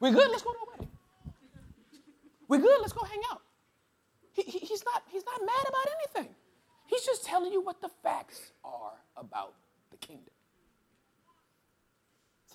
We 0.00 0.10
good? 0.10 0.30
Let's 0.30 0.42
go 0.42 0.52
to 0.52 0.58
a 0.58 0.70
wedding. 0.70 0.90
We 2.48 2.58
good? 2.58 2.80
Let's 2.80 2.92
go 2.92 3.04
hang 3.04 3.20
out. 3.32 3.42
He, 4.32 4.42
he, 4.42 4.58
he's, 4.60 4.84
not, 4.84 5.02
he's 5.10 5.24
not 5.24 5.40
mad 5.40 5.64
about 5.68 5.86
anything. 5.98 6.34
He's 6.86 7.04
just 7.04 7.24
telling 7.24 7.52
you 7.52 7.60
what 7.60 7.80
the 7.82 7.90
facts 8.02 8.52
are 8.64 8.92
about. 9.16 9.54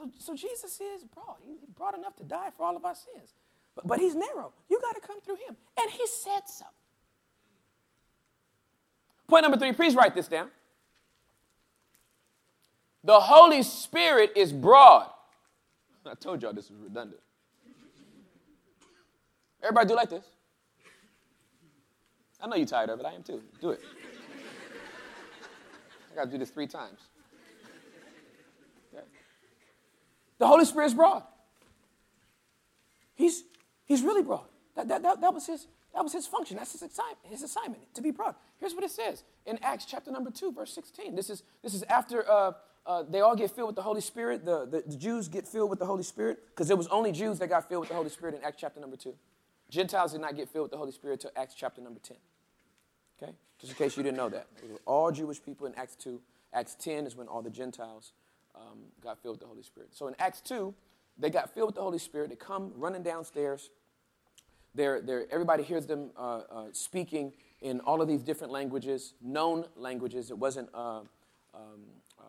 So, 0.01 0.09
so 0.17 0.35
Jesus 0.35 0.79
is 0.81 1.03
broad. 1.03 1.37
He's 1.45 1.59
broad 1.77 1.97
enough 1.97 2.15
to 2.17 2.23
die 2.23 2.49
for 2.55 2.65
all 2.65 2.75
of 2.75 2.85
our 2.85 2.95
sins. 2.95 3.33
But, 3.75 3.87
but 3.87 3.99
he's 3.99 4.15
narrow. 4.15 4.51
You 4.69 4.79
got 4.81 4.95
to 4.95 5.01
come 5.05 5.21
through 5.21 5.35
him. 5.35 5.55
And 5.79 5.91
he 5.91 6.05
said 6.07 6.41
so. 6.47 6.65
Point 9.27 9.43
number 9.43 9.57
three, 9.57 9.71
please 9.73 9.95
write 9.95 10.15
this 10.15 10.27
down. 10.27 10.49
The 13.03 13.19
Holy 13.19 13.63
Spirit 13.63 14.33
is 14.35 14.51
broad. 14.51 15.09
I 16.05 16.15
told 16.15 16.41
y'all 16.41 16.53
this 16.53 16.69
was 16.69 16.79
redundant. 16.79 17.21
Everybody 19.63 19.87
do 19.87 19.95
like 19.95 20.09
this. 20.09 20.25
I 22.41 22.47
know 22.47 22.55
you're 22.55 22.65
tired 22.65 22.89
of 22.89 22.99
it. 22.99 23.05
I 23.05 23.13
am 23.13 23.21
too. 23.21 23.41
Do 23.61 23.69
it. 23.69 23.81
I 26.11 26.15
got 26.15 26.25
to 26.25 26.31
do 26.31 26.39
this 26.39 26.49
three 26.49 26.65
times. 26.65 26.99
Okay. 28.93 29.05
The 30.41 30.47
Holy 30.47 30.65
Spirit 30.65 30.87
is 30.87 30.95
broad. 30.95 31.21
He's, 33.13 33.43
he's 33.85 34.01
really 34.01 34.23
broad. 34.23 34.47
That, 34.75 34.87
that, 34.87 35.03
that, 35.03 35.21
that 35.21 35.33
was 35.35 35.45
his 35.45 35.67
that 35.93 36.03
was 36.03 36.13
his 36.13 36.25
function. 36.25 36.57
That's 36.57 36.71
his 36.71 36.81
assignment, 36.81 37.19
his 37.29 37.43
assignment 37.43 37.93
to 37.93 38.01
be 38.01 38.09
broad. 38.09 38.33
Here's 38.59 38.73
what 38.73 38.83
it 38.83 38.89
says 38.89 39.23
in 39.45 39.59
Acts 39.61 39.85
chapter 39.85 40.09
number 40.09 40.31
2, 40.31 40.51
verse 40.51 40.73
16. 40.73 41.13
This 41.13 41.29
is, 41.29 41.43
this 41.61 41.75
is 41.75 41.83
after 41.83 42.27
uh, 42.27 42.53
uh, 42.87 43.03
they 43.07 43.19
all 43.19 43.35
get 43.35 43.51
filled 43.51 43.67
with 43.67 43.75
the 43.75 43.83
Holy 43.83 44.01
Spirit. 44.01 44.43
The, 44.43 44.65
the, 44.65 44.83
the 44.87 44.95
Jews 44.95 45.27
get 45.27 45.47
filled 45.47 45.69
with 45.69 45.77
the 45.77 45.85
Holy 45.85 46.01
Spirit 46.01 46.39
because 46.47 46.71
it 46.71 46.77
was 46.77 46.87
only 46.87 47.11
Jews 47.11 47.37
that 47.37 47.47
got 47.47 47.69
filled 47.69 47.81
with 47.81 47.89
the 47.89 47.95
Holy 47.95 48.09
Spirit 48.09 48.33
in 48.33 48.43
Acts 48.43 48.57
chapter 48.59 48.79
number 48.79 48.95
2. 48.95 49.13
Gentiles 49.69 50.13
did 50.13 50.21
not 50.21 50.35
get 50.35 50.49
filled 50.49 50.63
with 50.63 50.71
the 50.71 50.77
Holy 50.77 50.91
Spirit 50.91 51.23
until 51.23 51.31
Acts 51.35 51.53
chapter 51.53 51.81
number 51.81 51.99
10. 51.99 52.17
Okay? 53.21 53.33
Just 53.59 53.73
in 53.73 53.77
case 53.77 53.95
you 53.95 54.01
didn't 54.01 54.17
know 54.17 54.29
that. 54.29 54.47
all 54.87 55.11
Jewish 55.11 55.43
people 55.43 55.67
in 55.67 55.75
Acts 55.75 55.95
2. 55.97 56.19
Acts 56.51 56.75
10 56.79 57.05
is 57.05 57.15
when 57.15 57.27
all 57.27 57.43
the 57.43 57.51
Gentiles 57.51 58.13
um, 58.55 58.79
got 59.01 59.21
filled 59.21 59.35
with 59.35 59.41
the 59.41 59.47
Holy 59.47 59.63
Spirit. 59.63 59.89
So 59.93 60.07
in 60.07 60.15
Acts 60.19 60.41
2, 60.41 60.73
they 61.17 61.29
got 61.29 61.53
filled 61.53 61.67
with 61.67 61.75
the 61.75 61.81
Holy 61.81 61.99
Spirit. 61.99 62.29
They 62.29 62.35
come 62.35 62.71
running 62.75 63.03
downstairs 63.03 63.69
they're, 64.73 65.01
they're, 65.01 65.25
everybody 65.31 65.63
hears 65.63 65.85
them 65.85 66.11
uh, 66.17 66.41
uh, 66.49 66.65
speaking 66.71 67.33
in 67.61 67.79
all 67.81 68.01
of 68.01 68.07
these 68.07 68.23
different 68.23 68.53
languages, 68.53 69.13
known 69.21 69.65
languages. 69.75 70.31
It 70.31 70.37
wasn't 70.37 70.69
uh, 70.73 71.01
um, 71.53 71.81
uh, 72.17 72.23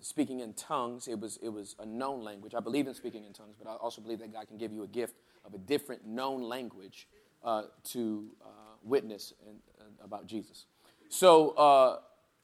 speaking 0.00 0.40
in 0.40 0.52
tongues, 0.54 1.06
it 1.08 1.18
was, 1.18 1.38
it 1.42 1.48
was 1.48 1.76
a 1.78 1.86
known 1.86 2.22
language. 2.22 2.54
I 2.54 2.60
believe 2.60 2.88
in 2.88 2.94
speaking 2.94 3.24
in 3.24 3.32
tongues, 3.32 3.54
but 3.56 3.70
I 3.70 3.74
also 3.76 4.02
believe 4.02 4.18
that 4.18 4.32
God 4.32 4.48
can 4.48 4.58
give 4.58 4.72
you 4.72 4.82
a 4.82 4.88
gift 4.88 5.14
of 5.44 5.54
a 5.54 5.58
different 5.58 6.06
known 6.06 6.42
language 6.42 7.08
uh, 7.44 7.64
to 7.84 8.26
uh, 8.44 8.48
witness 8.82 9.32
in, 9.46 9.56
about 10.04 10.26
Jesus. 10.26 10.66
So 11.08 12.00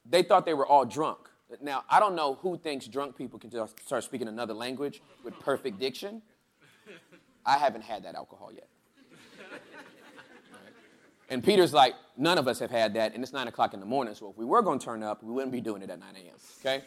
they 0.09 0.23
thought 0.23 0.47
they 0.47 0.55
were 0.55 0.67
all 0.67 0.85
drunk. 0.85 1.29
Now, 1.61 1.85
I 1.91 2.01
don't 2.01 2.15
know 2.15 2.35
who 2.41 2.57
thinks 2.57 2.87
drunk 2.87 3.17
people 3.17 3.39
can 3.39 3.51
just 3.51 3.85
start 3.85 4.05
speaking 4.05 4.29
another 4.29 4.55
language 4.55 5.03
with 5.25 5.39
perfect 5.41 5.79
diction. 5.79 6.23
I 7.45 7.59
haven't 7.59 7.83
had 7.83 8.05
that 8.05 8.15
alcohol 8.15 8.53
yet. 8.53 8.69
And 11.29 11.43
Peter's 11.43 11.73
like, 11.73 11.95
none 12.19 12.37
of 12.37 12.47
us 12.47 12.59
have 12.59 12.71
had 12.71 12.93
that, 12.95 13.15
and 13.15 13.23
it's 13.23 13.33
9 13.33 13.49
o'clock 13.49 13.73
in 13.73 13.81
the 13.81 13.87
morning, 13.87 14.15
so 14.15 14.29
if 14.29 14.37
we 14.37 14.45
were 14.45 14.61
going 14.61 14.79
to 14.79 14.85
turn 14.85 15.03
up, 15.03 15.23
we 15.23 15.33
wouldn't 15.33 15.51
be 15.51 15.63
doing 15.63 15.81
it 15.81 15.89
at 15.89 15.99
9 15.99 16.09
a.m., 16.15 16.35
okay? 16.61 16.85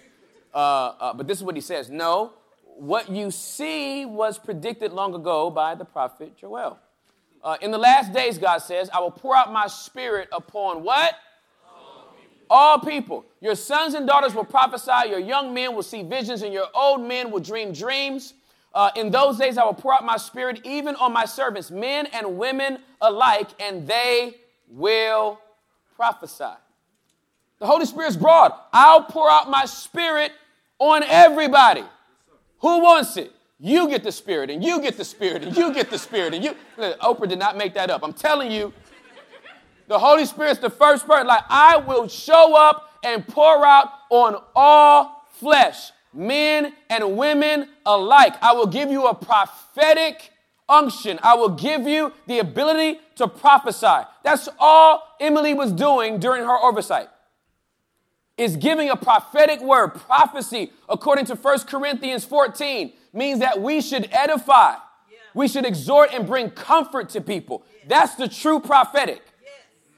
Uh, 0.53 0.57
uh, 0.57 1.13
but 1.15 1.27
this 1.27 1.39
is 1.39 1.43
what 1.43 1.55
he 1.55 1.61
says 1.61 1.89
No, 1.89 2.33
what 2.63 3.09
you 3.09 3.31
see 3.31 4.05
was 4.05 4.37
predicted 4.37 4.93
long 4.93 5.15
ago 5.15 5.49
by 5.49 5.73
the 5.73 5.83
prophet 5.83 6.37
Joel. 6.37 6.77
Uh, 7.43 7.57
in 7.61 7.71
the 7.71 7.77
last 7.77 8.13
days, 8.13 8.37
God 8.37 8.59
says, 8.59 8.89
I 8.93 8.99
will 8.99 9.11
pour 9.11 9.35
out 9.35 9.51
my 9.51 9.65
spirit 9.67 10.29
upon 10.31 10.83
what? 10.83 11.15
All 12.49 12.79
people. 12.79 13.25
Your 13.41 13.55
sons 13.55 13.93
and 13.93 14.07
daughters 14.07 14.33
will 14.33 14.45
prophesy, 14.45 15.09
your 15.09 15.19
young 15.19 15.53
men 15.53 15.75
will 15.75 15.83
see 15.83 16.03
visions, 16.03 16.41
and 16.41 16.53
your 16.53 16.67
old 16.73 17.01
men 17.01 17.31
will 17.31 17.39
dream 17.39 17.73
dreams. 17.73 18.33
Uh, 18.73 18.91
in 18.95 19.09
those 19.09 19.37
days, 19.37 19.57
I 19.57 19.63
will 19.63 19.73
pour 19.73 19.93
out 19.93 20.05
my 20.05 20.17
spirit 20.17 20.61
even 20.65 20.95
on 20.97 21.13
my 21.13 21.25
servants, 21.25 21.71
men 21.71 22.07
and 22.07 22.37
women 22.37 22.79
alike, 23.01 23.49
and 23.59 23.87
they 23.87 24.35
will 24.67 25.39
prophesy. 25.95 26.43
The 27.59 27.65
Holy 27.65 27.85
Spirit's 27.85 28.17
broad. 28.17 28.51
I'll 28.73 29.03
pour 29.03 29.31
out 29.31 29.49
my 29.49 29.65
spirit 29.65 30.33
on 30.77 31.03
everybody. 31.03 31.83
Who 32.59 32.81
wants 32.81 33.15
it? 33.15 33.31
You 33.59 33.87
get 33.87 34.03
the 34.03 34.11
spirit, 34.11 34.49
and 34.49 34.61
you 34.61 34.81
get 34.81 34.97
the 34.97 35.05
spirit, 35.05 35.43
and 35.43 35.55
you 35.55 35.73
get 35.73 35.89
the 35.89 35.97
spirit, 35.97 36.33
and 36.33 36.43
you. 36.43 36.55
Oprah 36.77 37.29
did 37.29 37.39
not 37.39 37.55
make 37.55 37.73
that 37.75 37.89
up. 37.89 38.03
I'm 38.03 38.11
telling 38.11 38.51
you, 38.51 38.73
the 39.87 39.99
Holy 39.99 40.25
Spirit's 40.25 40.59
the 40.59 40.69
first 40.69 41.07
person. 41.07 41.27
Like, 41.27 41.43
I 41.49 41.77
will 41.77 42.07
show 42.07 42.55
up 42.55 42.91
and 43.03 43.27
pour 43.27 43.65
out 43.65 43.89
on 44.09 44.41
all 44.55 45.25
flesh 45.31 45.91
men 46.15 46.73
and 46.89 47.17
women 47.17 47.69
alike. 47.85 48.35
I 48.41 48.53
will 48.53 48.67
give 48.67 48.89
you 48.89 49.07
a 49.07 49.13
prophetic 49.13 50.31
unction. 50.67 51.19
I 51.21 51.35
will 51.35 51.49
give 51.49 51.87
you 51.87 52.13
the 52.27 52.39
ability 52.39 52.99
to 53.17 53.27
prophesy. 53.27 54.07
That's 54.23 54.49
all 54.59 55.03
Emily 55.19 55.53
was 55.53 55.71
doing 55.71 56.19
during 56.19 56.43
her 56.43 56.57
oversight. 56.57 57.09
Is 58.37 58.57
giving 58.57 58.89
a 58.89 58.97
prophetic 58.97 59.61
word. 59.61 59.89
Prophecy, 59.89 60.71
according 60.89 61.25
to 61.25 61.35
1 61.35 61.59
Corinthians 61.61 62.25
14, 62.25 62.91
means 63.13 63.39
that 63.39 63.61
we 63.61 63.81
should 63.81 64.09
edify. 64.11 64.75
We 65.33 65.47
should 65.47 65.65
exhort 65.65 66.13
and 66.13 66.25
bring 66.25 66.49
comfort 66.49 67.09
to 67.09 67.21
people. 67.21 67.63
That's 67.87 68.15
the 68.15 68.27
true 68.27 68.59
prophetic. 68.59 69.21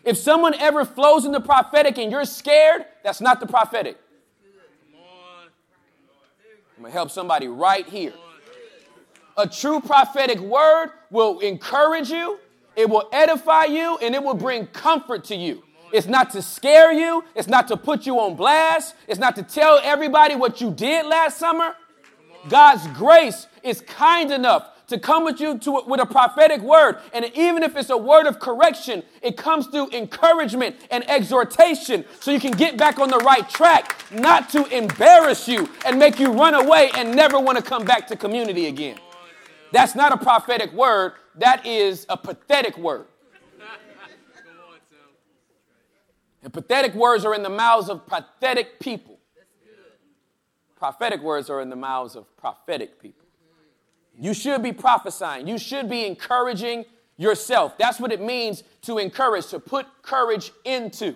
If 0.07 0.15
someone 0.15 0.53
ever 0.53 0.85
flows 0.85 1.25
in 1.25 1.33
the 1.33 1.41
prophetic 1.41 1.97
and 1.97 2.09
you're 2.09 2.23
scared, 2.23 2.85
that's 3.03 3.19
not 3.19 3.41
the 3.41 3.45
prophetic. 3.45 3.97
I'm 6.77 6.83
going 6.83 6.85
to 6.85 6.93
help 6.93 7.11
somebody 7.11 7.49
right 7.49 7.85
here. 7.85 8.13
A 9.35 9.45
true 9.45 9.81
prophetic 9.81 10.39
word 10.39 10.91
will 11.11 11.39
encourage 11.39 12.09
you, 12.09 12.39
it 12.77 12.89
will 12.89 13.09
edify 13.11 13.65
you, 13.65 13.97
and 13.97 14.15
it 14.15 14.23
will 14.23 14.33
bring 14.33 14.67
comfort 14.67 15.25
to 15.25 15.35
you. 15.35 15.61
It's 15.91 16.07
not 16.07 16.29
to 16.31 16.41
scare 16.41 16.93
you, 16.93 17.25
it's 17.35 17.49
not 17.49 17.67
to 17.67 17.75
put 17.75 18.05
you 18.05 18.17
on 18.17 18.37
blast, 18.37 18.95
it's 19.09 19.19
not 19.19 19.35
to 19.35 19.43
tell 19.43 19.77
everybody 19.83 20.35
what 20.35 20.61
you 20.61 20.71
did 20.71 21.05
last 21.05 21.37
summer. 21.37 21.75
God's 22.47 22.87
grace 22.97 23.45
is 23.61 23.81
kind 23.81 24.31
enough 24.31 24.69
to 24.87 24.97
come 24.97 25.25
with 25.25 25.39
you 25.39 25.57
to, 25.59 25.83
with 25.85 25.99
a 25.99 26.05
prophetic 26.05 26.61
word. 26.61 26.97
And 27.13 27.25
even 27.35 27.61
if 27.63 27.75
it's 27.75 27.89
a 27.89 27.97
word 27.97 28.25
of 28.25 28.39
correction, 28.39 29.03
it 29.21 29.35
comes 29.35 29.67
through 29.67 29.89
encouragement 29.91 30.77
and 30.89 31.07
exhortation 31.09 32.05
so 32.19 32.31
you 32.31 32.39
can 32.39 32.53
get 32.53 32.77
back 32.77 32.99
on 32.99 33.09
the 33.09 33.17
right 33.17 33.47
track, 33.49 33.95
not 34.11 34.49
to 34.51 34.65
embarrass 34.75 35.47
you 35.47 35.69
and 35.85 35.99
make 35.99 36.19
you 36.19 36.31
run 36.31 36.53
away 36.53 36.89
and 36.95 37.13
never 37.13 37.39
want 37.39 37.57
to 37.57 37.63
come 37.63 37.83
back 37.83 38.07
to 38.07 38.15
community 38.15 38.67
again. 38.67 38.97
That's 39.73 39.95
not 39.95 40.13
a 40.13 40.17
prophetic 40.17 40.71
word, 40.71 41.13
that 41.35 41.65
is 41.65 42.05
a 42.07 42.15
pathetic 42.15 42.77
word. 42.77 43.07
And 46.43 46.53
pathetic 46.53 46.93
words 46.93 47.25
are 47.25 47.35
in 47.35 47.43
the 47.43 47.49
mouths 47.49 47.89
of 47.89 48.07
pathetic 48.07 48.79
people. 48.79 49.19
Prophetic 50.77 51.21
words 51.21 51.49
are 51.49 51.59
in 51.59 51.69
the 51.69 51.75
mouths 51.75 52.15
of 52.15 52.37
prophetic 52.37 53.01
people. 53.01 53.26
You 54.19 54.33
should 54.33 54.63
be 54.63 54.71
prophesying. 54.71 55.47
You 55.47 55.57
should 55.57 55.89
be 55.89 56.05
encouraging 56.05 56.85
yourself. 57.17 57.77
That's 57.77 57.99
what 57.99 58.11
it 58.11 58.21
means 58.21 58.63
to 58.83 58.97
encourage, 58.97 59.47
to 59.47 59.59
put 59.59 59.85
courage 60.01 60.51
into. 60.65 61.15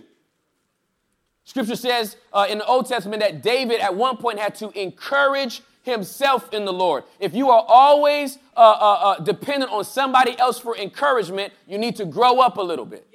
Scripture 1.43 1.75
says 1.75 2.17
uh, 2.31 2.47
in 2.49 2.59
the 2.59 2.65
Old 2.65 2.85
Testament 2.85 3.21
that 3.21 3.41
David 3.41 3.81
at 3.81 3.95
one 3.95 4.17
point 4.17 4.39
had 4.39 4.55
to 4.55 4.69
encourage 4.79 5.61
himself 5.83 6.53
in 6.53 6.65
the 6.65 6.73
Lord. 6.73 7.03
If 7.19 7.33
you 7.33 7.49
are 7.49 7.65
always 7.67 8.37
uh, 8.55 8.59
uh, 8.59 8.93
uh 9.17 9.19
dependent 9.23 9.71
on 9.71 9.83
somebody 9.83 10.37
else 10.37 10.59
for 10.59 10.77
encouragement, 10.77 11.53
you 11.67 11.79
need 11.79 11.95
to 11.95 12.05
grow 12.05 12.39
up 12.39 12.57
a 12.57 12.61
little 12.61 12.85
bit. 12.85 13.07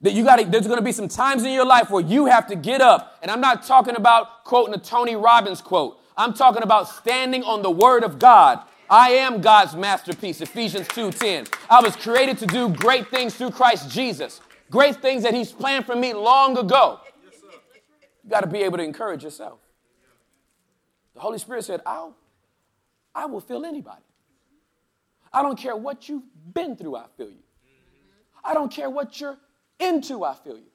That 0.00 0.14
you 0.14 0.24
got 0.24 0.50
there's 0.50 0.66
going 0.66 0.78
to 0.78 0.84
be 0.84 0.92
some 0.92 1.06
times 1.08 1.44
in 1.44 1.52
your 1.52 1.66
life 1.66 1.90
where 1.90 2.02
you 2.02 2.26
have 2.26 2.46
to 2.48 2.56
get 2.56 2.80
up. 2.80 3.18
And 3.22 3.30
I'm 3.30 3.40
not 3.40 3.62
talking 3.62 3.94
about 3.94 4.44
quoting 4.44 4.74
a 4.74 4.78
Tony 4.78 5.14
Robbins 5.14 5.60
quote. 5.60 6.01
I'm 6.16 6.34
talking 6.34 6.62
about 6.62 6.88
standing 6.88 7.42
on 7.42 7.62
the 7.62 7.70
word 7.70 8.04
of 8.04 8.18
God. 8.18 8.60
I 8.90 9.10
am 9.12 9.40
God's 9.40 9.74
masterpiece, 9.74 10.40
Ephesians 10.40 10.86
2:10. 10.88 11.48
I 11.70 11.80
was 11.80 11.96
created 11.96 12.38
to 12.38 12.46
do 12.46 12.68
great 12.68 13.08
things 13.08 13.34
through 13.34 13.52
Christ 13.52 13.90
Jesus. 13.90 14.40
Great 14.70 14.96
things 14.96 15.22
that 15.22 15.34
he's 15.34 15.52
planned 15.52 15.86
for 15.86 15.96
me 15.96 16.12
long 16.12 16.56
ago. 16.58 17.00
You 18.24 18.30
got 18.30 18.40
to 18.40 18.46
be 18.46 18.62
able 18.62 18.78
to 18.78 18.84
encourage 18.84 19.24
yourself. 19.24 19.58
The 21.14 21.20
Holy 21.20 21.38
Spirit 21.38 21.64
said, 21.64 21.80
I'll, 21.84 22.16
I 23.14 23.26
will 23.26 23.40
feel 23.40 23.64
anybody. 23.64 24.02
I 25.32 25.42
don't 25.42 25.58
care 25.58 25.76
what 25.76 26.08
you've 26.08 26.22
been 26.52 26.76
through, 26.76 26.96
I 26.96 27.06
feel 27.16 27.28
you. 27.28 27.42
I 28.44 28.54
don't 28.54 28.70
care 28.70 28.90
what 28.90 29.20
you're 29.20 29.38
into, 29.78 30.24
I 30.24 30.34
feel 30.34 30.56
you. 30.56 30.70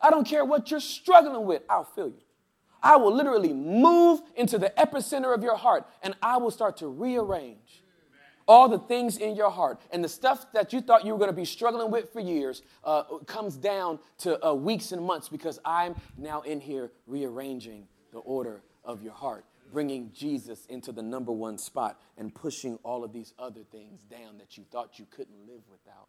I 0.00 0.10
don't 0.10 0.26
care 0.26 0.44
what 0.44 0.70
you're 0.70 0.80
struggling 0.80 1.44
with, 1.46 1.62
I'll 1.68 1.84
feel 1.84 2.08
you. 2.08 2.21
I 2.82 2.96
will 2.96 3.14
literally 3.14 3.52
move 3.52 4.20
into 4.34 4.58
the 4.58 4.72
epicenter 4.76 5.34
of 5.34 5.42
your 5.42 5.56
heart 5.56 5.86
and 6.02 6.14
I 6.22 6.36
will 6.38 6.50
start 6.50 6.78
to 6.78 6.88
rearrange 6.88 7.82
all 8.48 8.68
the 8.68 8.78
things 8.78 9.16
in 9.16 9.36
your 9.36 9.50
heart. 9.50 9.80
And 9.90 10.02
the 10.02 10.08
stuff 10.08 10.46
that 10.52 10.72
you 10.72 10.80
thought 10.80 11.04
you 11.04 11.12
were 11.12 11.18
going 11.18 11.30
to 11.30 11.36
be 11.36 11.44
struggling 11.44 11.90
with 11.90 12.12
for 12.12 12.20
years 12.20 12.62
uh, 12.84 13.04
comes 13.26 13.56
down 13.56 13.98
to 14.18 14.44
uh, 14.46 14.52
weeks 14.52 14.92
and 14.92 15.02
months 15.04 15.28
because 15.28 15.58
I'm 15.64 15.94
now 16.16 16.42
in 16.42 16.60
here 16.60 16.90
rearranging 17.06 17.86
the 18.12 18.18
order 18.18 18.62
of 18.84 19.02
your 19.02 19.12
heart, 19.12 19.44
bringing 19.72 20.10
Jesus 20.12 20.66
into 20.66 20.92
the 20.92 21.02
number 21.02 21.32
one 21.32 21.56
spot 21.56 22.00
and 22.18 22.34
pushing 22.34 22.78
all 22.82 23.04
of 23.04 23.12
these 23.12 23.32
other 23.38 23.62
things 23.70 24.02
down 24.02 24.38
that 24.38 24.56
you 24.58 24.64
thought 24.70 24.98
you 24.98 25.06
couldn't 25.10 25.46
live 25.46 25.62
without. 25.70 26.08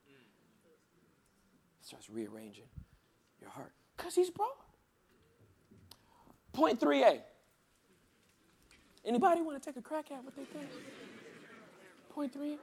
starts 1.82 2.10
rearranging 2.10 2.68
your 3.40 3.50
heart 3.50 3.74
because 3.96 4.16
he's 4.16 4.30
broad. 4.30 4.50
Point 6.54 6.80
3A. 6.80 7.20
Anybody 9.06 9.42
want 9.42 9.62
to 9.62 9.70
take 9.70 9.78
a 9.78 9.82
crack 9.82 10.12
at 10.12 10.24
what 10.24 10.36
they 10.36 10.46
think? 10.46 10.70
Point 12.14 12.32
3 12.32 12.58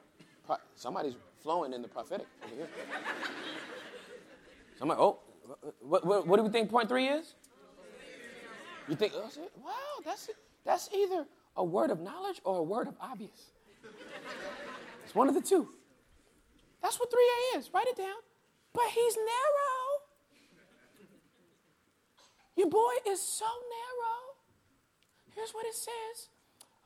Pro- 0.46 0.57
Somebody's 0.74 1.14
flowing 1.42 1.72
in 1.74 1.83
the 1.83 1.88
prophetic 1.88 2.26
over 2.44 2.55
here. 2.55 2.68
Somebody, 4.79 5.00
oh, 5.00 5.18
what, 5.81 6.07
what, 6.07 6.26
what 6.26 6.37
do 6.37 6.44
we 6.44 6.48
think 6.48 6.70
point 6.70 6.88
3 6.88 7.09
is? 7.09 7.35
You 8.88 8.96
think, 8.96 9.12
oh, 9.14 9.29
wow, 9.62 9.72
that's, 10.05 10.31
that's 10.64 10.88
either 10.94 11.26
a 11.57 11.64
word 11.64 11.90
of 11.90 12.00
knowledge 12.00 12.40
or 12.44 12.59
a 12.59 12.62
word 12.62 12.88
of 12.88 12.94
obvious. 13.00 13.50
It's 15.05 15.14
one 15.14 15.29
of 15.29 15.35
the 15.35 15.40
two. 15.40 15.68
That's 16.83 16.98
what 16.98 17.11
3A 17.11 17.59
is. 17.59 17.70
Write 17.74 17.88
it 17.88 17.96
down. 17.96 18.16
But 18.72 18.85
he's 18.94 19.16
narrow. 19.16 19.80
Your 22.61 22.68
boy 22.68 22.92
is 23.09 23.23
so 23.23 23.46
narrow. 23.46 24.37
Here's 25.35 25.53
what 25.53 25.64
it 25.64 25.75
says. 25.75 26.29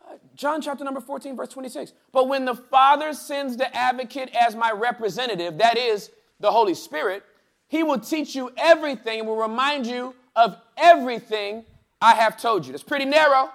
Uh, 0.07 0.19
John 0.37 0.63
chapter 0.63 0.85
number 0.85 1.01
14, 1.01 1.35
verse 1.35 1.49
26. 1.49 1.95
But 2.13 2.29
when 2.29 2.45
the 2.45 2.55
Father 2.55 3.13
sends 3.13 3.57
the 3.57 3.77
advocate 3.77 4.31
as 4.37 4.55
my 4.55 4.71
representative, 4.71 5.59
that 5.59 5.77
is 5.77 6.13
the 6.39 6.53
Holy 6.53 6.75
Spirit, 6.75 7.25
he 7.67 7.83
will 7.83 7.99
teach 7.99 8.37
you 8.37 8.53
everything 8.57 9.19
and 9.19 9.29
will 9.29 9.35
remind 9.37 9.85
you 9.85 10.15
of 10.37 10.57
everything 10.77 11.65
I 12.01 12.15
have 12.15 12.41
told 12.41 12.65
you. 12.65 12.71
That's 12.71 12.85
pretty 12.85 13.07
narrow. 13.07 13.51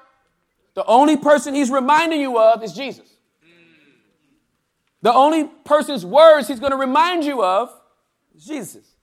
The 0.74 0.84
only 0.88 1.16
person 1.16 1.56
he's 1.56 1.72
reminding 1.72 2.20
you 2.20 2.38
of 2.38 2.62
is 2.62 2.74
Jesus. 2.74 3.16
The 5.02 5.14
only 5.14 5.46
person's 5.64 6.06
words 6.06 6.50
he's 6.50 6.60
going 6.60 6.74
to 6.74 6.78
remind 6.78 7.24
you 7.24 7.46
of 7.46 7.74
is 8.36 8.44
Jesus. 8.44 8.96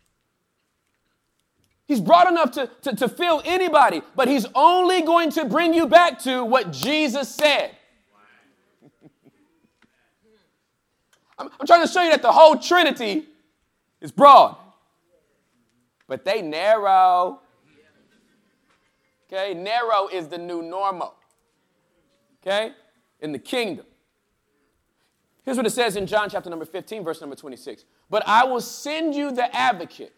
He's 1.86 2.00
broad 2.00 2.28
enough 2.28 2.50
to, 2.52 2.68
to, 2.82 2.96
to 2.96 3.08
fill 3.08 3.42
anybody, 3.44 4.02
but 4.16 4.26
he's 4.26 4.46
only 4.54 5.02
going 5.02 5.30
to 5.30 5.44
bring 5.44 5.72
you 5.72 5.86
back 5.86 6.18
to 6.20 6.44
what 6.44 6.72
Jesus 6.72 7.32
said. 7.32 7.70
I'm, 11.38 11.48
I'm 11.60 11.66
trying 11.66 11.86
to 11.86 11.92
show 11.92 12.02
you 12.02 12.10
that 12.10 12.22
the 12.22 12.32
whole 12.32 12.56
Trinity 12.56 13.26
is 14.00 14.10
broad, 14.10 14.56
but 16.08 16.24
they 16.24 16.42
narrow. 16.42 17.40
Okay, 19.32 19.54
narrow 19.54 20.08
is 20.08 20.28
the 20.28 20.38
new 20.38 20.62
normal. 20.62 21.14
Okay, 22.42 22.72
in 23.20 23.32
the 23.32 23.38
kingdom. 23.38 23.86
Here's 25.44 25.56
what 25.56 25.66
it 25.66 25.70
says 25.70 25.94
in 25.94 26.06
John 26.08 26.28
chapter 26.28 26.50
number 26.50 26.64
15, 26.64 27.04
verse 27.04 27.20
number 27.20 27.36
26. 27.36 27.84
But 28.10 28.26
I 28.26 28.44
will 28.44 28.60
send 28.60 29.14
you 29.14 29.30
the 29.30 29.54
advocate, 29.56 30.12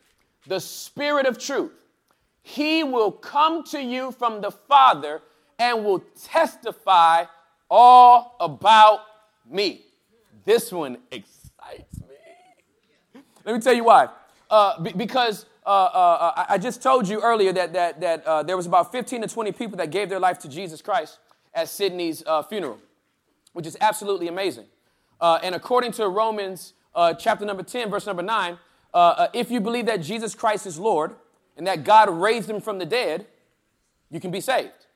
the 0.49 0.59
Spirit 0.59 1.27
of 1.27 1.39
truth. 1.39 1.73
He 2.43 2.83
will 2.83 3.13
come 3.13 3.63
to 3.65 3.81
you 3.81 4.11
from 4.11 4.41
the 4.41 4.51
Father 4.51 5.21
and 5.59 5.85
will 5.85 6.03
testify 6.25 7.25
all 7.71 8.37
about 8.41 9.01
me. 9.49 9.83
This 10.45 10.73
one 10.73 10.99
excites 11.11 12.01
me. 12.01 13.21
Let 13.45 13.55
me 13.55 13.61
tell 13.61 13.75
you 13.75 13.85
why. 13.85 14.09
Uh, 14.51 14.81
b- 14.81 14.93
because 14.97 15.45
uh, 15.67 15.69
uh, 15.69 16.45
I 16.49 16.57
just 16.57 16.83
told 16.83 17.07
you 17.07 17.21
earlier 17.21 17.53
that, 17.53 17.75
that, 17.75 18.01
that 18.01 18.25
uh, 18.25 18.43
there 18.43 18.57
was 18.57 18.65
about 18.65 18.91
15 18.91 19.23
to 19.23 19.29
20 19.29 19.53
people 19.53 19.77
that 19.77 19.91
gave 19.91 20.09
their 20.09 20.19
life 20.19 20.39
to 20.41 20.49
Jesus 20.49 20.81
Christ 20.81 21.19
at 21.53 21.69
Sydney's 21.69 22.23
uh, 22.27 22.43
funeral, 22.43 22.79
which 23.53 23.67
is 23.67 23.77
absolutely 23.83 24.29
amazing. 24.29 24.65
Uh, 25.21 25.39
and 25.43 25.55
according 25.55 25.93
to 25.93 26.09
Romans 26.09 26.73
chapter 27.19 27.45
number 27.45 27.63
10, 27.63 27.91
verse 27.91 28.07
number 28.07 28.23
9, 28.23 28.59
Uh, 28.93 28.97
uh, 28.97 29.29
if 29.35 29.51
you 29.51 29.61
believe 29.61 29.87
that 29.87 30.01
Jesus 30.01 30.35
Christ 30.35 30.67
is 30.67 30.79
Lord 30.79 31.15
and 31.57 31.67
that 31.67 31.85
God 31.85 32.09
raised 32.09 32.49
him 32.49 32.61
from 32.61 32.79
the 32.79 32.87
dead, 32.87 33.27
you 34.11 34.21
can 34.21 34.31
be 34.31 34.41
saved. 34.41 34.87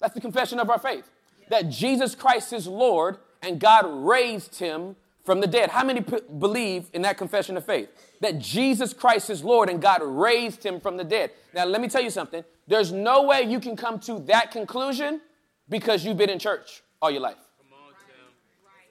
That's 0.00 0.14
the 0.14 0.20
confession 0.20 0.58
of 0.58 0.70
our 0.70 0.78
faith. 0.78 1.08
That 1.50 1.68
Jesus 1.68 2.14
Christ 2.14 2.52
is 2.52 2.66
Lord 2.66 3.18
and 3.42 3.60
God 3.60 3.84
raised 3.86 4.58
him 4.58 4.96
from 5.24 5.40
the 5.40 5.46
dead. 5.46 5.70
How 5.70 5.84
many 5.84 6.00
p- 6.00 6.18
believe 6.38 6.88
in 6.92 7.02
that 7.02 7.18
confession 7.18 7.56
of 7.56 7.66
faith? 7.66 7.88
That 8.20 8.38
Jesus 8.38 8.94
Christ 8.94 9.28
is 9.28 9.44
Lord 9.44 9.68
and 9.68 9.82
God 9.82 10.00
raised 10.02 10.64
him 10.64 10.80
from 10.80 10.96
the 10.96 11.04
dead. 11.04 11.32
Now, 11.54 11.64
let 11.64 11.80
me 11.80 11.88
tell 11.88 12.02
you 12.02 12.10
something. 12.10 12.44
There's 12.66 12.92
no 12.92 13.24
way 13.24 13.42
you 13.42 13.60
can 13.60 13.76
come 13.76 13.98
to 14.00 14.20
that 14.20 14.50
conclusion 14.50 15.20
because 15.68 16.04
you've 16.04 16.16
been 16.16 16.30
in 16.30 16.38
church 16.38 16.82
all 17.02 17.10
your 17.10 17.20
life. 17.20 17.36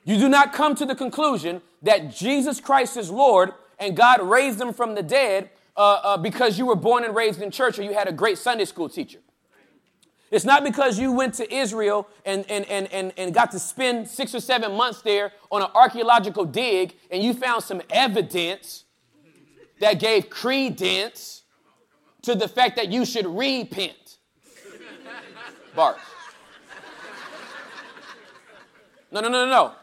You 0.03 0.17
do 0.17 0.29
not 0.29 0.53
come 0.53 0.75
to 0.75 0.85
the 0.85 0.95
conclusion 0.95 1.61
that 1.81 2.11
Jesus 2.11 2.59
Christ 2.59 2.95
is 2.95 3.09
Lord 3.09 3.53
and 3.79 3.95
God 3.95 4.21
raised 4.21 4.57
them 4.57 4.73
from 4.73 4.95
the 4.95 5.03
dead 5.03 5.49
uh, 5.77 5.99
uh, 6.03 6.17
because 6.17 6.57
you 6.57 6.65
were 6.65 6.75
born 6.75 7.03
and 7.03 7.15
raised 7.15 7.41
in 7.41 7.51
church 7.51 7.77
or 7.79 7.83
you 7.83 7.93
had 7.93 8.07
a 8.07 8.11
great 8.11 8.37
Sunday 8.37 8.65
school 8.65 8.89
teacher. 8.89 9.19
It's 10.31 10.45
not 10.45 10.63
because 10.63 10.97
you 10.97 11.11
went 11.11 11.35
to 11.35 11.53
Israel 11.53 12.07
and, 12.25 12.45
and, 12.49 12.65
and, 12.65 12.91
and, 12.91 13.13
and 13.15 13.33
got 13.33 13.51
to 13.51 13.59
spend 13.59 14.07
six 14.07 14.33
or 14.33 14.39
seven 14.39 14.73
months 14.75 15.01
there 15.01 15.31
on 15.51 15.61
an 15.61 15.69
archaeological 15.75 16.45
dig 16.45 16.95
and 17.11 17.23
you 17.23 17.33
found 17.33 17.63
some 17.63 17.81
evidence 17.89 18.85
that 19.79 19.99
gave 19.99 20.29
credence 20.29 21.43
to 22.23 22.35
the 22.35 22.47
fact 22.47 22.75
that 22.77 22.89
you 22.89 23.05
should 23.05 23.27
repent. 23.27 24.17
Bart. 25.75 25.97
No, 29.11 29.21
no, 29.21 29.29
no, 29.29 29.45
no, 29.45 29.49
no. 29.49 29.73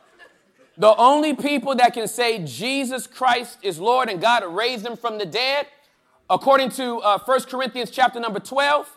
The 0.79 0.95
only 0.97 1.35
people 1.35 1.75
that 1.77 1.93
can 1.93 2.09
say 2.09 2.45
Jesus 2.45 3.07
Christ 3.07 3.59
is 3.63 3.79
Lord 3.79 4.09
and 4.09 4.21
God 4.21 4.45
raised 4.45 4.87
him 4.87 4.97
from 4.97 5.19
the 5.19 5.27
dead, 5.27 5.67
according 6.31 6.71
to 6.71 6.99
uh, 6.99 7.19
1 7.19 7.43
Corinthians 7.43 7.91
chapter 7.91 8.19
number 8.19 8.41
12, 8.41 8.89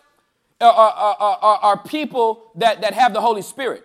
are, 0.62 0.72
are, 0.72 1.16
are, 1.20 1.58
are 1.58 1.78
people 1.84 2.52
that, 2.56 2.82
that 2.82 2.94
have 2.94 3.14
the 3.14 3.20
Holy 3.22 3.42
Spirit. 3.42 3.84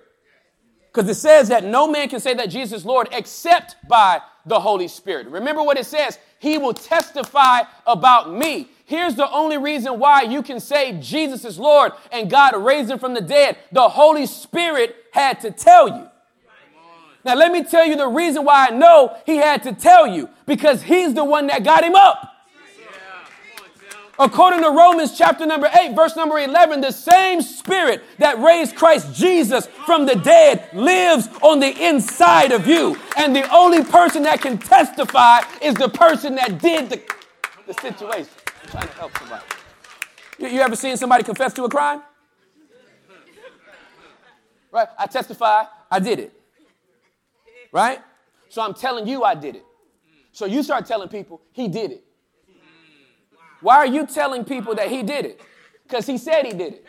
Because 0.92 1.08
it 1.08 1.14
says 1.14 1.48
that 1.48 1.64
no 1.64 1.88
man 1.88 2.08
can 2.08 2.20
say 2.20 2.34
that 2.34 2.50
Jesus 2.50 2.80
is 2.80 2.86
Lord 2.86 3.08
except 3.12 3.76
by 3.88 4.20
the 4.46 4.58
Holy 4.58 4.88
Spirit. 4.88 5.28
Remember 5.28 5.62
what 5.62 5.78
it 5.78 5.86
says 5.86 6.18
He 6.38 6.58
will 6.58 6.74
testify 6.74 7.62
about 7.86 8.32
me. 8.32 8.68
Here's 8.86 9.14
the 9.14 9.30
only 9.30 9.56
reason 9.56 9.98
why 10.00 10.22
you 10.22 10.42
can 10.42 10.58
say 10.58 10.98
Jesus 11.00 11.44
is 11.44 11.58
Lord 11.58 11.92
and 12.10 12.28
God 12.28 12.56
raised 12.56 12.90
him 12.90 12.98
from 12.98 13.14
the 13.14 13.20
dead. 13.20 13.56
The 13.70 13.88
Holy 13.88 14.26
Spirit 14.26 14.96
had 15.12 15.40
to 15.40 15.50
tell 15.52 15.88
you. 15.88 16.08
Now, 17.24 17.34
let 17.34 17.52
me 17.52 17.64
tell 17.64 17.86
you 17.86 17.96
the 17.96 18.08
reason 18.08 18.44
why 18.44 18.68
I 18.68 18.70
know 18.70 19.16
He 19.26 19.36
had 19.36 19.62
to 19.64 19.72
tell 19.72 20.06
you 20.06 20.28
because 20.46 20.82
He's 20.82 21.14
the 21.14 21.24
one 21.24 21.48
that 21.48 21.64
got 21.64 21.84
him 21.84 21.94
up. 21.94 22.30
According 24.20 24.60
to 24.60 24.68
Romans 24.68 25.16
chapter 25.16 25.46
number 25.46 25.70
8, 25.72 25.94
verse 25.96 26.14
number 26.14 26.38
11, 26.38 26.82
the 26.82 26.90
same 26.90 27.40
spirit 27.40 28.02
that 28.18 28.38
raised 28.38 28.76
Christ 28.76 29.14
Jesus 29.14 29.66
from 29.86 30.04
the 30.04 30.14
dead 30.14 30.68
lives 30.74 31.30
on 31.40 31.58
the 31.58 31.88
inside 31.88 32.52
of 32.52 32.66
you. 32.66 32.98
And 33.16 33.34
the 33.34 33.50
only 33.50 33.82
person 33.82 34.24
that 34.24 34.42
can 34.42 34.58
testify 34.58 35.40
is 35.62 35.74
the 35.74 35.88
person 35.88 36.34
that 36.34 36.60
did 36.60 36.90
the, 36.90 37.02
the 37.66 37.72
situation. 37.72 38.28
I'm 38.62 38.68
trying 38.68 38.88
to 38.88 38.94
help 38.94 39.16
somebody. 39.16 39.44
You, 40.38 40.48
you 40.48 40.60
ever 40.60 40.76
seen 40.76 40.98
somebody 40.98 41.24
confess 41.24 41.54
to 41.54 41.64
a 41.64 41.70
crime? 41.70 42.02
Right? 44.70 44.88
I 44.98 45.06
testify, 45.06 45.64
I 45.90 45.98
did 45.98 46.18
it. 46.18 46.39
Right? 47.72 48.00
So 48.48 48.62
I'm 48.62 48.74
telling 48.74 49.06
you 49.06 49.22
I 49.24 49.34
did 49.34 49.56
it. 49.56 49.64
So 50.32 50.46
you 50.46 50.62
start 50.62 50.86
telling 50.86 51.08
people 51.08 51.40
he 51.52 51.68
did 51.68 51.92
it. 51.92 52.04
Why 53.60 53.76
are 53.76 53.86
you 53.86 54.06
telling 54.06 54.44
people 54.44 54.74
that 54.76 54.88
he 54.88 55.02
did 55.02 55.26
it? 55.26 55.40
Because 55.86 56.06
he 56.06 56.18
said 56.18 56.46
he 56.46 56.52
did 56.52 56.74
it. 56.74 56.86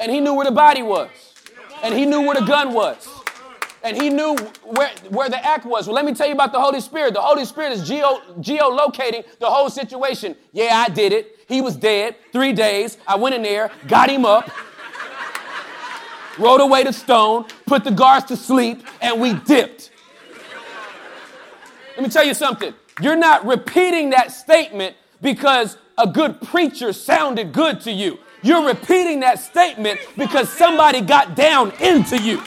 And 0.00 0.10
he 0.10 0.20
knew 0.20 0.34
where 0.34 0.46
the 0.46 0.52
body 0.52 0.82
was. 0.82 1.10
And 1.82 1.94
he 1.94 2.06
knew 2.06 2.22
where 2.22 2.34
the 2.34 2.46
gun 2.46 2.72
was. 2.72 3.08
And 3.84 4.00
he 4.00 4.10
knew 4.10 4.36
where, 4.62 4.90
where 5.08 5.28
the 5.28 5.44
act 5.44 5.66
was. 5.66 5.86
Well, 5.86 5.96
let 5.96 6.04
me 6.04 6.14
tell 6.14 6.28
you 6.28 6.34
about 6.34 6.52
the 6.52 6.60
Holy 6.60 6.80
Spirit. 6.80 7.14
The 7.14 7.20
Holy 7.20 7.44
Spirit 7.44 7.72
is 7.72 7.86
geo, 7.86 8.20
geolocating 8.38 9.24
the 9.40 9.50
whole 9.50 9.68
situation. 9.68 10.36
Yeah, 10.52 10.84
I 10.86 10.88
did 10.88 11.12
it. 11.12 11.40
He 11.48 11.60
was 11.60 11.76
dead 11.76 12.14
three 12.32 12.52
days. 12.52 12.96
I 13.06 13.16
went 13.16 13.34
in 13.34 13.42
there, 13.42 13.70
got 13.88 14.08
him 14.08 14.24
up, 14.24 14.48
rolled 16.38 16.60
away 16.60 16.84
the 16.84 16.92
stone, 16.92 17.46
put 17.66 17.84
the 17.84 17.90
guards 17.90 18.26
to 18.26 18.36
sleep, 18.36 18.84
and 19.00 19.20
we 19.20 19.34
dipped. 19.34 19.90
Let 21.96 22.02
me 22.02 22.08
tell 22.08 22.24
you 22.24 22.34
something. 22.34 22.74
You're 23.00 23.16
not 23.16 23.46
repeating 23.46 24.10
that 24.10 24.32
statement 24.32 24.96
because 25.20 25.76
a 25.98 26.06
good 26.06 26.40
preacher 26.40 26.92
sounded 26.92 27.52
good 27.52 27.80
to 27.82 27.92
you. 27.92 28.18
You're 28.42 28.66
repeating 28.66 29.20
that 29.20 29.38
statement 29.38 30.00
because 30.16 30.50
somebody 30.50 31.00
got 31.00 31.36
down 31.36 31.72
into 31.80 32.18
you 32.18 32.42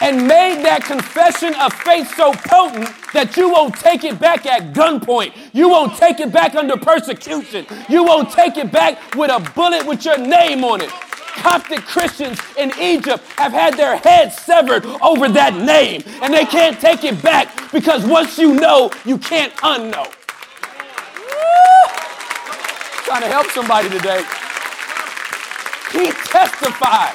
and 0.00 0.26
made 0.28 0.64
that 0.64 0.84
confession 0.84 1.54
of 1.54 1.72
faith 1.72 2.14
so 2.16 2.32
potent 2.32 2.88
that 3.12 3.36
you 3.36 3.50
won't 3.50 3.74
take 3.74 4.04
it 4.04 4.18
back 4.18 4.46
at 4.46 4.72
gunpoint. 4.72 5.32
You 5.52 5.68
won't 5.68 5.96
take 5.96 6.20
it 6.20 6.32
back 6.32 6.54
under 6.54 6.76
persecution. 6.76 7.66
You 7.88 8.04
won't 8.04 8.30
take 8.30 8.56
it 8.56 8.70
back 8.70 9.14
with 9.14 9.30
a 9.30 9.40
bullet 9.54 9.86
with 9.86 10.04
your 10.04 10.18
name 10.18 10.64
on 10.64 10.80
it. 10.80 10.90
Coptic 11.38 11.80
Christians 11.80 12.40
in 12.56 12.72
Egypt 12.80 13.24
have 13.36 13.52
had 13.52 13.74
their 13.74 13.96
heads 13.96 14.36
severed 14.36 14.84
over 15.00 15.28
that 15.28 15.54
name, 15.54 16.02
and 16.20 16.34
they 16.34 16.44
can't 16.44 16.80
take 16.80 17.04
it 17.04 17.22
back 17.22 17.70
because 17.72 18.04
once 18.04 18.38
you 18.38 18.54
know, 18.54 18.90
you 19.04 19.18
can't 19.18 19.52
unknow. 19.56 20.12
Trying 23.04 23.22
to 23.22 23.28
help 23.28 23.46
somebody 23.50 23.88
today. 23.88 24.22
He 25.92 26.10
testifies 26.10 27.14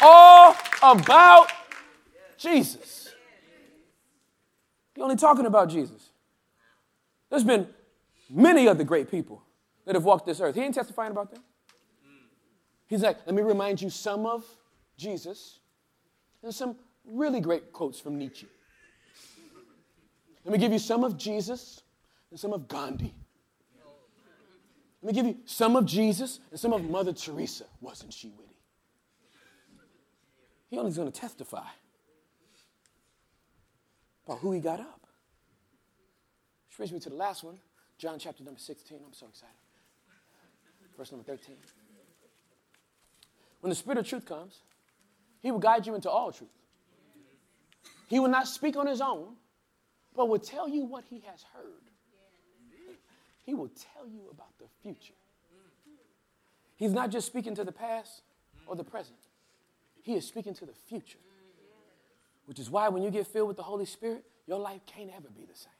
all 0.00 0.54
about 0.84 1.50
Jesus. 2.36 3.12
He's 4.94 5.02
only 5.02 5.16
talking 5.16 5.46
about 5.46 5.68
Jesus. 5.68 6.10
There's 7.30 7.44
been 7.44 7.66
many 8.30 8.68
other 8.68 8.84
great 8.84 9.10
people 9.10 9.42
that 9.86 9.94
have 9.94 10.04
walked 10.04 10.26
this 10.26 10.40
earth. 10.40 10.54
He 10.54 10.60
ain't 10.60 10.74
testifying 10.74 11.10
about 11.10 11.30
them. 11.32 11.42
He's 12.86 13.02
like, 13.02 13.18
let 13.26 13.34
me 13.34 13.42
remind 13.42 13.80
you 13.82 13.90
some 13.90 14.26
of 14.26 14.44
Jesus 14.96 15.58
and 16.42 16.54
some 16.54 16.76
really 17.04 17.40
great 17.40 17.72
quotes 17.72 17.98
from 17.98 18.18
Nietzsche. 18.18 18.46
Let 20.44 20.52
me 20.52 20.58
give 20.58 20.72
you 20.72 20.78
some 20.78 21.02
of 21.02 21.16
Jesus 21.16 21.82
and 22.30 22.38
some 22.38 22.52
of 22.52 22.68
Gandhi. 22.68 23.14
Let 25.02 25.14
me 25.14 25.22
give 25.22 25.26
you 25.26 25.38
some 25.44 25.76
of 25.76 25.86
Jesus 25.86 26.40
and 26.50 26.60
some 26.60 26.72
of 26.72 26.88
Mother 26.88 27.12
Teresa. 27.12 27.64
Wasn't 27.80 28.12
she 28.12 28.28
witty? 28.28 28.53
He 30.74 30.80
only 30.80 30.90
going 30.90 31.12
to 31.12 31.20
testify 31.20 31.68
about 34.26 34.40
who 34.40 34.50
he 34.50 34.58
got 34.58 34.80
up. 34.80 35.06
Which 36.66 36.76
brings 36.78 36.92
me 36.92 36.98
to 36.98 37.10
the 37.10 37.14
last 37.14 37.44
one, 37.44 37.60
John 37.96 38.18
chapter 38.18 38.42
number 38.42 38.58
16. 38.58 38.98
I'm 39.06 39.12
so 39.12 39.26
excited. 39.28 39.54
Verse 40.98 41.12
number 41.12 41.24
13. 41.24 41.54
When 43.60 43.68
the 43.68 43.76
Spirit 43.76 43.98
of 43.98 44.08
truth 44.08 44.26
comes, 44.26 44.62
He 45.42 45.52
will 45.52 45.60
guide 45.60 45.86
you 45.86 45.94
into 45.94 46.10
all 46.10 46.32
truth. 46.32 46.50
He 48.08 48.18
will 48.18 48.26
not 48.26 48.48
speak 48.48 48.76
on 48.76 48.88
his 48.88 49.00
own, 49.00 49.36
but 50.16 50.28
will 50.28 50.40
tell 50.40 50.68
you 50.68 50.84
what 50.84 51.04
he 51.08 51.22
has 51.30 51.44
heard. 51.54 51.84
He 53.44 53.54
will 53.54 53.70
tell 53.94 54.08
you 54.08 54.22
about 54.28 54.58
the 54.58 54.66
future. 54.82 55.14
He's 56.74 56.92
not 56.92 57.10
just 57.10 57.28
speaking 57.28 57.54
to 57.54 57.62
the 57.62 57.70
past 57.70 58.22
or 58.66 58.74
the 58.74 58.82
present, 58.82 59.20
he 60.04 60.14
is 60.14 60.26
speaking 60.26 60.52
to 60.54 60.66
the 60.66 60.74
future. 60.86 61.18
Which 62.44 62.58
is 62.58 62.70
why 62.70 62.88
when 62.90 63.02
you 63.02 63.10
get 63.10 63.26
filled 63.26 63.48
with 63.48 63.56
the 63.56 63.62
Holy 63.62 63.86
Spirit, 63.86 64.22
your 64.46 64.58
life 64.58 64.82
can't 64.84 65.10
ever 65.16 65.28
be 65.34 65.46
the 65.46 65.56
same. 65.56 65.72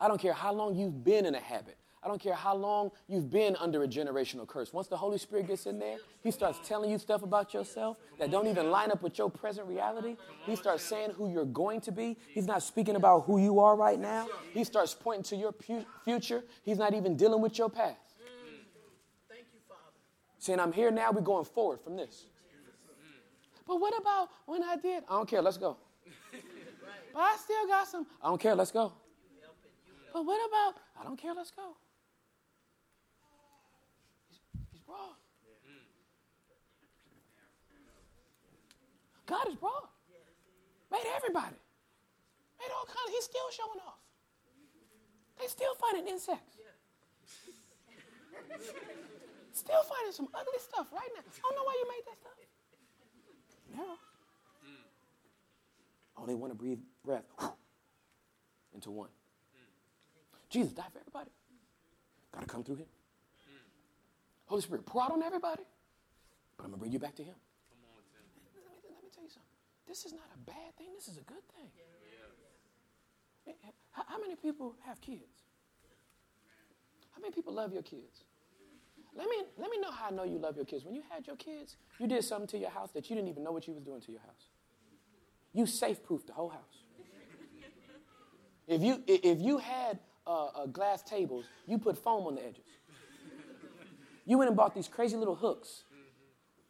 I 0.00 0.08
don't 0.08 0.20
care 0.20 0.32
how 0.32 0.52
long 0.52 0.74
you've 0.74 1.04
been 1.04 1.24
in 1.24 1.36
a 1.36 1.40
habit. 1.40 1.76
I 2.02 2.08
don't 2.08 2.20
care 2.20 2.34
how 2.34 2.56
long 2.56 2.90
you've 3.06 3.30
been 3.30 3.56
under 3.60 3.84
a 3.84 3.88
generational 3.88 4.48
curse. 4.48 4.72
Once 4.72 4.88
the 4.88 4.96
Holy 4.96 5.16
Spirit 5.16 5.46
gets 5.46 5.64
in 5.66 5.78
there, 5.78 5.98
He 6.22 6.32
starts 6.32 6.58
telling 6.66 6.90
you 6.90 6.98
stuff 6.98 7.22
about 7.22 7.54
yourself 7.54 7.98
that 8.18 8.32
don't 8.32 8.48
even 8.48 8.70
line 8.72 8.90
up 8.90 9.00
with 9.00 9.16
your 9.16 9.30
present 9.30 9.68
reality. 9.68 10.16
He 10.44 10.56
starts 10.56 10.82
saying 10.82 11.10
who 11.12 11.30
you're 11.30 11.44
going 11.46 11.80
to 11.82 11.92
be. 11.92 12.18
He's 12.32 12.46
not 12.46 12.64
speaking 12.64 12.96
about 12.96 13.20
who 13.20 13.38
you 13.40 13.60
are 13.60 13.76
right 13.76 13.98
now. 13.98 14.26
He 14.52 14.64
starts 14.64 14.92
pointing 14.92 15.22
to 15.24 15.36
your 15.36 15.52
pu- 15.52 15.86
future. 16.04 16.42
He's 16.64 16.78
not 16.78 16.94
even 16.94 17.16
dealing 17.16 17.40
with 17.40 17.56
your 17.56 17.70
past. 17.70 18.16
Mm. 18.20 18.56
Thank 19.28 19.44
you, 19.54 19.60
Father. 19.68 19.80
Saying, 20.40 20.58
I'm 20.58 20.72
here 20.72 20.90
now, 20.90 21.12
we're 21.12 21.20
going 21.20 21.44
forward 21.46 21.80
from 21.80 21.96
this. 21.96 22.26
But 23.66 23.80
what 23.80 23.96
about 23.98 24.28
when 24.46 24.62
I 24.62 24.76
did? 24.76 25.04
I 25.08 25.16
don't 25.16 25.28
care, 25.28 25.42
let's 25.42 25.58
go. 25.58 25.76
But 27.14 27.20
I 27.20 27.36
still 27.36 27.66
got 27.68 27.86
some. 27.86 28.06
I 28.20 28.26
don't 28.26 28.40
care, 28.40 28.56
let's 28.56 28.72
go. 28.72 28.92
But 30.12 30.26
what 30.26 30.40
about? 30.48 30.82
I 31.00 31.04
don't 31.04 31.16
care, 31.16 31.32
let's 31.32 31.52
go. 31.52 31.76
He's 34.72 34.80
broad. 34.80 35.14
God 39.26 39.48
is 39.48 39.54
broad. 39.54 39.88
Made 40.90 41.06
everybody. 41.16 41.56
Made 42.58 42.70
all 42.76 42.86
kinds. 42.86 43.10
He's 43.10 43.24
still 43.24 43.50
showing 43.50 43.80
off. 43.86 43.98
They 45.40 45.46
still 45.46 45.74
finding 45.74 46.06
insects. 46.06 46.58
still 49.52 49.82
finding 49.82 50.12
some 50.12 50.28
ugly 50.34 50.60
stuff 50.60 50.86
right 50.92 51.10
now. 51.16 51.22
I 51.26 51.40
don't 51.42 51.56
know 51.56 51.64
why 51.64 51.74
you 51.78 51.86
made 51.88 52.04
that 52.06 52.18
stuff. 52.18 52.43
No. 53.76 53.84
Only 56.16 56.34
want 56.34 56.52
to 56.52 56.56
breathe 56.56 56.78
breath 57.04 57.24
into 58.74 58.90
one. 58.90 59.08
Mm. 59.08 60.48
Jesus 60.48 60.72
died 60.72 60.86
for 60.92 61.00
everybody. 61.00 61.30
Got 62.32 62.40
to 62.40 62.46
come 62.46 62.62
through 62.62 62.76
him. 62.76 62.86
Mm. 62.86 63.58
Holy 64.46 64.62
Spirit, 64.62 64.86
pour 64.86 65.02
out 65.02 65.12
on 65.12 65.22
everybody. 65.22 65.64
But 66.56 66.64
I'm 66.64 66.70
going 66.70 66.78
to 66.78 66.80
bring 66.80 66.92
you 66.92 66.98
back 66.98 67.16
to 67.16 67.22
Him. 67.22 67.34
Come 67.34 67.82
on, 67.90 68.02
Tim. 68.14 68.22
Let 68.54 68.62
me, 68.62 68.94
let 68.94 69.02
me 69.02 69.10
tell 69.12 69.24
you 69.24 69.30
something. 69.30 69.58
This 69.88 70.06
is 70.06 70.12
not 70.12 70.30
a 70.32 70.38
bad 70.38 70.76
thing. 70.78 70.94
This 70.94 71.08
is 71.08 71.18
a 71.18 71.26
good 71.26 71.42
thing. 71.54 71.68
Yeah. 71.76 73.52
Eh, 73.52 73.68
eh, 73.68 73.70
how, 73.90 74.04
how 74.06 74.20
many 74.20 74.36
people 74.36 74.76
have 74.86 75.00
kids? 75.00 75.44
How 77.10 77.20
many 77.20 77.32
people 77.32 77.52
love 77.52 77.72
your 77.72 77.82
kids? 77.82 78.24
Let 79.16 79.28
me, 79.28 79.36
let 79.58 79.70
me 79.70 79.78
know 79.78 79.92
how 79.92 80.08
I 80.08 80.10
know 80.10 80.24
you 80.24 80.38
love 80.38 80.56
your 80.56 80.64
kids. 80.64 80.84
When 80.84 80.94
you 80.94 81.02
had 81.08 81.26
your 81.26 81.36
kids, 81.36 81.76
you 81.98 82.08
did 82.08 82.24
something 82.24 82.48
to 82.48 82.58
your 82.58 82.70
house 82.70 82.90
that 82.92 83.08
you 83.08 83.16
didn't 83.16 83.28
even 83.28 83.44
know 83.44 83.52
what 83.52 83.66
you 83.66 83.72
was 83.72 83.82
doing 83.82 84.00
to 84.02 84.12
your 84.12 84.20
house. 84.20 84.48
You 85.52 85.66
safe-proofed 85.66 86.26
the 86.26 86.32
whole 86.32 86.48
house. 86.48 86.82
If 88.66 88.82
you, 88.82 89.02
if 89.06 89.40
you 89.40 89.58
had 89.58 90.00
uh, 90.26 90.46
uh, 90.46 90.66
glass 90.66 91.02
tables, 91.02 91.44
you 91.66 91.78
put 91.78 91.96
foam 91.96 92.26
on 92.26 92.34
the 92.34 92.44
edges. 92.44 92.64
You 94.26 94.38
went 94.38 94.48
and 94.48 94.56
bought 94.56 94.74
these 94.74 94.88
crazy 94.88 95.16
little 95.16 95.36
hooks 95.36 95.84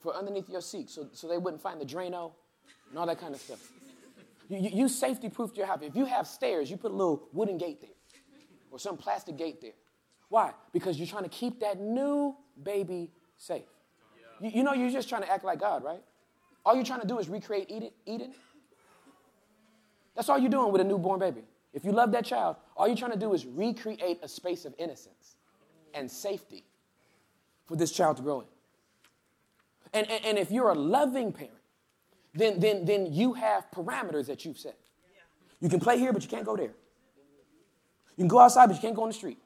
for 0.01 0.15
underneath 0.15 0.49
your 0.49 0.61
seat 0.61 0.91
so, 0.91 1.09
so 1.13 1.29
they 1.29 1.39
wouldn't 1.39 1.63
find 1.63 1.81
the 1.81 1.87
Drano 1.87 2.33
and 2.91 2.99
all 2.99 3.07
that 3.07 3.21
kind 3.21 3.35
of 3.35 3.41
stuff. 3.41 3.61
You, 4.49 4.59
you, 4.59 4.71
you 4.71 4.89
safety 4.89 5.29
proofed 5.31 5.57
your 5.57 5.67
house. 5.67 5.79
If 5.83 5.97
you 5.97 6.05
have 6.05 6.27
stairs, 6.27 6.71
you 6.71 6.77
put 6.77 6.91
a 6.91 6.95
little 6.95 7.29
wooden 7.33 7.57
gate 7.57 7.81
there 7.81 7.91
or 8.71 8.79
some 8.79 8.97
plastic 8.97 9.39
gate 9.39 9.61
there. 9.63 9.73
Why? 10.29 10.53
Because 10.73 10.99
you're 10.99 11.07
trying 11.07 11.25
to 11.25 11.29
keep 11.29 11.61
that 11.61 11.81
new 11.81 12.37
baby 12.63 13.11
safe. 13.37 13.65
You, 14.41 14.51
you 14.51 14.63
know, 14.63 14.73
you're 14.73 14.91
just 14.91 15.09
trying 15.09 15.23
to 15.23 15.31
act 15.31 15.45
like 15.45 15.61
God, 15.61 15.85
right? 15.85 16.03
All 16.65 16.75
you're 16.75 16.85
trying 16.85 17.03
to 17.03 17.07
do 17.07 17.19
is 17.19 17.29
recreate 17.29 17.71
Eden. 17.71 17.91
Eden. 18.07 18.33
That's 20.15 20.29
all 20.29 20.39
you're 20.39 20.51
doing 20.51 20.73
with 20.73 20.81
a 20.81 20.85
newborn 20.85 21.21
baby. 21.21 21.43
If 21.73 21.85
you 21.85 21.93
love 21.93 22.13
that 22.13 22.25
child, 22.25 22.57
all 22.77 22.87
you're 22.87 22.97
trying 22.97 23.13
to 23.13 23.19
do 23.19 23.35
is 23.35 23.47
recreate 23.47 24.19
a 24.23 24.29
space 24.29 24.65
of 24.65 24.75
innocence 24.79 25.37
and 25.93 26.11
safety 26.11 26.65
for 27.67 27.77
this 27.77 27.91
child 27.91 28.17
to 28.19 28.23
grow 28.23 28.41
in. 28.41 28.47
And, 29.93 30.11
and, 30.11 30.25
and 30.25 30.39
if 30.39 30.51
you're 30.51 30.71
a 30.71 30.75
loving 30.75 31.33
parent, 31.33 31.53
then, 32.33 32.59
then, 32.61 32.85
then 32.85 33.13
you 33.13 33.35
have 33.35 33.71
parameters 33.71 34.27
that 34.27 34.45
you've 34.45 34.59
set. 34.59 34.77
You 35.61 35.69
can 35.69 35.81
play 35.81 35.99
here, 35.99 36.13
but 36.13 36.23
you 36.23 36.29
can't 36.29 36.45
go 36.45 36.57
there. 36.57 36.75
You 38.17 38.23
can 38.23 38.29
go 38.29 38.41
outside, 38.41 38.67
but 38.67 38.77
you 38.77 38.83
can't 38.83 38.95
go 38.95 39.03
on 39.03 39.09
the 39.09 39.15
street. 39.15 39.39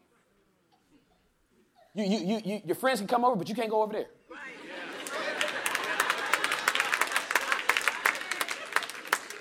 You, 1.94 2.04
you, 2.04 2.18
you, 2.18 2.40
you, 2.44 2.60
your 2.66 2.76
friends 2.76 3.00
can 3.00 3.08
come 3.08 3.24
over, 3.24 3.36
but 3.36 3.48
you 3.48 3.54
can't 3.54 3.70
go 3.70 3.82
over 3.82 3.92
there. 3.92 4.06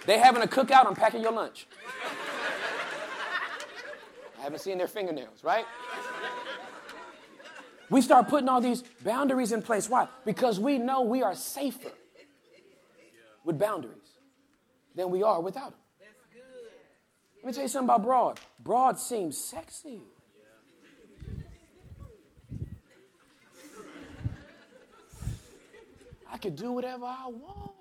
They 0.06 0.18
having 0.20 0.42
a 0.42 0.48
cookout, 0.48 0.86
I'm 0.86 0.96
packing 0.96 1.22
your 1.22 1.34
lunch. 1.34 1.68
I 4.40 4.44
haven't 4.44 4.60
seen 4.60 4.78
their 4.78 4.88
fingernails, 4.88 5.44
right? 5.44 5.66
We 7.90 8.02
start 8.02 8.30
putting 8.30 8.48
all 8.48 8.62
these 8.62 8.84
boundaries 9.04 9.52
in 9.52 9.62
place. 9.62 9.90
Why? 9.90 10.08
Because 10.26 10.60
we 10.60 10.78
know 10.78 11.02
we 11.02 11.24
are 11.24 11.36
safer 11.36 11.92
with 13.44 13.60
boundaries 13.60 13.98
than 14.96 15.10
we 15.10 15.24
are 15.24 15.42
without 15.42 15.72
them. 15.72 15.80
Let 17.44 17.48
me 17.48 17.54
tell 17.54 17.64
you 17.64 17.70
something 17.70 17.86
about 17.86 18.04
broad. 18.04 18.40
Broad 18.60 19.00
seems 19.00 19.38
sexy. 19.38 20.02
I 26.38 26.40
could 26.40 26.56
do 26.56 26.72
whatever 26.72 27.06
I 27.06 27.26
want. 27.30 27.72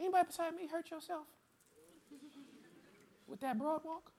Anybody 0.00 0.26
beside 0.26 0.56
me 0.56 0.66
hurt 0.66 0.90
yourself 0.90 1.28
with 3.28 3.38
that 3.42 3.56
broad 3.56 3.82
walk? 3.84 4.10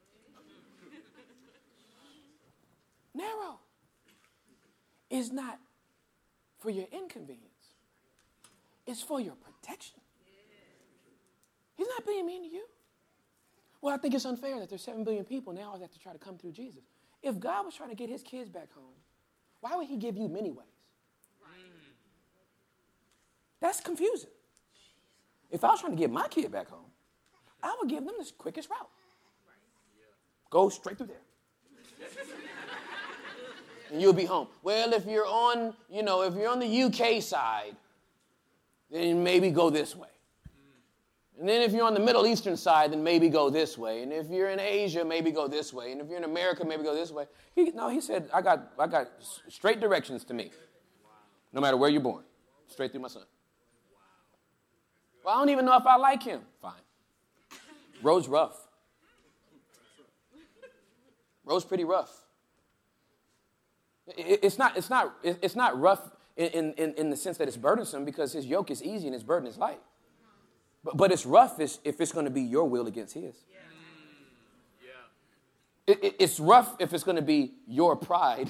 narrow 3.14 3.60
is 5.10 5.34
not 5.34 5.60
for 6.60 6.70
your 6.70 6.86
inconvenience, 6.94 7.74
it's 8.88 9.02
for 9.02 9.20
your 9.20 9.36
protection. 9.36 10.00
He's 11.76 11.88
not 11.90 12.06
being 12.06 12.26
mean 12.26 12.44
to 12.44 12.50
you. 12.50 12.64
Well, 13.82 13.94
I 13.94 13.98
think 13.98 14.14
it's 14.14 14.24
unfair 14.24 14.60
that 14.60 14.70
there's 14.70 14.84
7 14.84 15.04
billion 15.04 15.26
people 15.26 15.52
now 15.52 15.74
that 15.74 15.82
have 15.82 15.92
to 15.92 16.00
try 16.00 16.14
to 16.14 16.20
come 16.20 16.38
through 16.38 16.54
Jesus. 16.54 16.84
If 17.22 17.38
God 17.38 17.66
was 17.66 17.76
trying 17.76 17.90
to 17.90 17.96
get 17.96 18.10
his 18.10 18.24
kids 18.24 18.50
back 18.50 18.72
home, 18.72 18.96
why 19.60 19.76
would 19.76 19.88
he 19.88 19.98
give 19.98 20.16
you 20.16 20.30
many 20.30 20.52
ways? 20.52 20.69
That's 23.62 23.82
confusing. 23.82 24.30
If 25.52 25.64
I 25.64 25.70
was 25.70 25.82
trying 25.82 25.94
to 25.94 25.98
get 25.98 26.12
my 26.12 26.28
kid 26.28 26.52
back 26.52 26.70
home, 26.70 26.86
I 27.62 27.76
would 27.80 27.90
give 27.90 28.06
them 28.06 28.14
the 28.18 28.32
quickest 28.38 28.70
route. 28.70 28.90
Go 30.50 30.70
straight 30.70 30.98
through 30.98 31.08
there 31.08 31.18
and 33.92 34.02
you'll 34.02 34.14
be 34.14 34.26
home. 34.26 34.48
Well, 34.64 34.94
if 34.94 35.06
you're 35.06 35.28
on, 35.28 35.74
you 35.90 36.02
know, 36.02 36.24
if 36.24 36.36
you're 36.36 36.50
on 36.50 36.60
the 36.60 36.84
UK 36.84 37.22
side, 37.22 37.76
then 38.90 39.24
maybe 39.24 39.52
go 39.52 39.70
this 39.70 39.96
way. 39.96 40.08
And 41.40 41.48
then 41.48 41.62
if 41.62 41.72
you're 41.72 41.86
on 41.86 41.94
the 41.94 42.02
Middle 42.02 42.28
Eastern 42.28 42.58
side, 42.58 42.92
then 42.92 43.02
maybe 43.02 43.30
go 43.30 43.50
this 43.50 43.78
way. 43.78 44.04
And 44.04 44.12
if 44.12 44.30
you're 44.30 44.50
in 44.50 44.60
Asia, 44.60 45.06
maybe 45.06 45.32
go 45.32 45.48
this 45.48 45.72
way. 45.72 45.94
And 45.94 46.02
if 46.02 46.08
you're 46.10 46.18
in 46.18 46.26
America, 46.26 46.66
maybe 46.66 46.84
go 46.84 46.94
this 46.94 47.12
way. 47.12 47.28
He, 47.56 47.72
no, 47.72 47.88
he 47.88 48.02
said, 48.02 48.30
I 48.34 48.42
got, 48.42 48.74
I 48.78 48.88
got 48.88 49.08
straight 49.48 49.80
directions 49.80 50.26
to 50.26 50.34
me. 50.34 50.52
No 51.54 51.62
matter 51.62 51.78
where 51.78 51.90
you're 51.90 52.02
born. 52.02 52.24
Straight 52.68 52.92
through 52.92 53.02
my 53.02 53.08
son. 53.08 53.24
Well, 55.24 55.36
I 55.36 55.40
don't 55.40 55.50
even 55.50 55.66
know 55.66 55.78
if 55.78 55.86
I 55.86 55.98
like 55.98 56.24
him. 56.24 56.42
Fine. 56.62 56.74
Road's 58.02 58.28
rough. 58.28 58.58
Road's 61.46 61.66
pretty 61.66 61.84
rough. 61.84 62.16
It's 64.18 64.58
not, 64.58 64.78
it's 64.78 64.90
not, 64.90 65.16
it's 65.24 65.56
not 65.56 65.80
rough 65.80 66.12
in, 66.38 66.74
in, 66.74 66.94
in 66.94 67.10
the 67.10 67.18
sense 67.18 67.38
that 67.38 67.48
it's 67.48 67.58
burdensome 67.58 68.06
because 68.06 68.34
his 68.34 68.46
yoke 68.46 68.72
is 68.72 68.82
easy 68.82 69.08
and 69.08 69.14
his 69.14 69.24
burden 69.24 69.48
is 69.48 69.58
light. 69.58 69.80
But, 70.84 70.98
but 70.98 71.12
it's 71.12 71.26
rough 71.26 71.60
if 71.60 71.80
it's 71.84 72.12
going 72.12 72.26
to 72.26 72.32
be 72.32 72.42
your 72.42 72.68
will 72.68 72.88
against 72.88 73.14
his. 73.14 73.36
Yeah. 73.52 73.60
It, 75.94 76.04
it, 76.04 76.16
it's 76.20 76.40
rough 76.40 76.76
if 76.80 76.94
it's 76.94 77.04
going 77.04 77.18
to 77.18 77.22
be 77.22 77.54
your 77.68 77.96
pride 77.96 78.50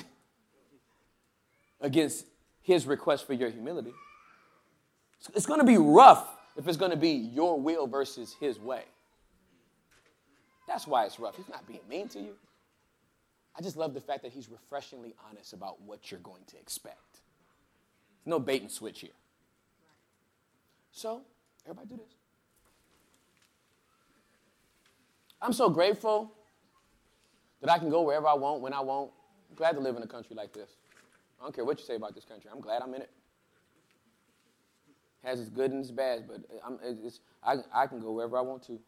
against 1.81 2.25
his 2.61 2.85
request 2.85 3.25
for 3.25 3.33
your 3.33 3.49
humility. 3.49 3.93
It's 5.33 5.45
going 5.45 5.59
to 5.59 5.65
be 5.65 5.77
rough 5.77 6.27
if 6.59 6.67
it's 6.67 6.77
going 6.77 6.91
to 6.91 6.97
be 6.97 7.11
your 7.11 7.57
will 7.57 7.87
versus 7.87 8.35
his 8.37 8.59
way. 8.59 8.83
That's 10.67 10.85
why 10.85 11.05
it's 11.05 11.17
rough. 11.17 11.37
He's 11.37 11.47
not 11.47 11.65
being 11.65 11.79
mean 11.89 12.09
to 12.09 12.19
you. 12.19 12.35
I 13.57 13.61
just 13.61 13.77
love 13.77 13.93
the 13.93 14.01
fact 14.01 14.23
that 14.23 14.33
he's 14.33 14.49
refreshingly 14.49 15.15
honest 15.29 15.53
about 15.53 15.81
what 15.81 16.11
you're 16.11 16.19
going 16.19 16.43
to 16.47 16.57
expect. 16.57 16.97
There's 17.13 18.31
no 18.31 18.39
bait 18.39 18.61
and 18.61 18.69
switch 18.69 18.99
here. 18.99 19.09
So, 20.91 21.21
everybody 21.65 21.87
do 21.87 21.95
this. 21.95 22.13
I'm 25.41 25.53
so 25.53 25.69
grateful 25.69 26.29
that 27.61 27.71
I 27.71 27.79
can 27.79 27.89
go 27.89 28.01
wherever 28.01 28.27
I 28.27 28.33
want, 28.33 28.61
when 28.61 28.73
I 28.73 28.81
want. 28.81 29.11
I'm 29.49 29.55
glad 29.55 29.71
to 29.71 29.79
live 29.79 29.95
in 29.95 30.03
a 30.03 30.07
country 30.07 30.35
like 30.35 30.51
this. 30.51 30.69
I 31.39 31.43
don't 31.43 31.55
care 31.55 31.63
what 31.63 31.79
you 31.79 31.85
say 31.85 31.95
about 31.95 32.15
this 32.15 32.25
country. 32.25 32.49
I'm 32.53 32.59
glad 32.59 32.81
I'm 32.81 32.93
in 32.93 33.01
it. 33.01 33.11
Has 35.23 35.39
its 35.41 35.49
good 35.49 35.71
and 35.71 35.81
its 35.81 35.91
bad, 35.91 36.25
but 36.27 36.41
I'm, 36.65 36.79
it's, 36.81 37.19
I, 37.43 37.55
I 37.73 37.87
can 37.87 37.99
go 37.99 38.13
wherever 38.13 38.37
I 38.37 38.41
want 38.41 38.63
to. 38.67 38.79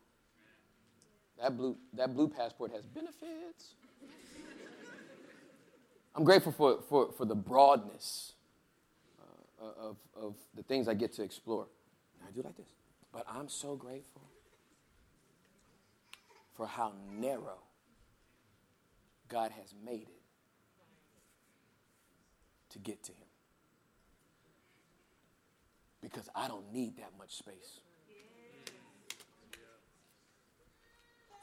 That 1.41 1.57
blue, 1.57 1.75
that 1.93 2.13
blue 2.13 2.29
passport 2.29 2.71
has 2.71 2.85
benefits. 2.85 3.75
I'm 6.15 6.23
grateful 6.23 6.51
for, 6.51 6.79
for, 6.89 7.11
for 7.13 7.25
the 7.25 7.35
broadness 7.35 8.33
uh, 9.61 9.65
of, 9.89 9.97
of 10.15 10.35
the 10.55 10.63
things 10.63 10.87
I 10.87 10.93
get 10.93 11.13
to 11.13 11.23
explore. 11.23 11.67
I 12.27 12.31
do 12.31 12.41
like 12.41 12.57
this. 12.57 12.69
But 13.11 13.25
I'm 13.29 13.49
so 13.49 13.75
grateful 13.75 14.21
for 16.55 16.67
how 16.67 16.93
narrow 17.11 17.59
God 19.29 19.51
has 19.51 19.73
made 19.83 20.03
it 20.03 20.21
to 22.71 22.79
get 22.79 23.03
to 23.03 23.11
Him. 23.13 23.30
Because 26.01 26.29
I 26.35 26.47
don't 26.47 26.71
need 26.73 26.97
that 26.97 27.11
much 27.17 27.35
space. 27.35 27.81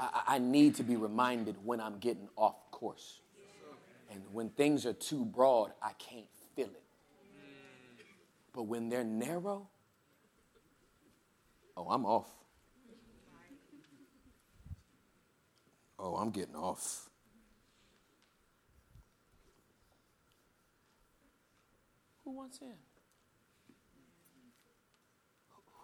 I, 0.00 0.22
I 0.26 0.38
need 0.38 0.76
to 0.76 0.82
be 0.82 0.96
reminded 0.96 1.56
when 1.64 1.80
I'm 1.80 1.98
getting 1.98 2.28
off 2.36 2.70
course. 2.70 3.20
And 4.10 4.22
when 4.32 4.50
things 4.50 4.86
are 4.86 4.92
too 4.92 5.24
broad, 5.24 5.72
I 5.82 5.92
can't 5.98 6.26
feel 6.56 6.66
it. 6.66 6.82
But 8.54 8.62
when 8.62 8.88
they're 8.88 9.04
narrow, 9.04 9.68
oh, 11.76 11.88
I'm 11.88 12.06
off. 12.06 12.28
Oh, 15.98 16.14
I'm 16.16 16.30
getting 16.30 16.56
off. 16.56 17.08
Who 22.24 22.30
wants 22.30 22.60
in? 22.60 22.87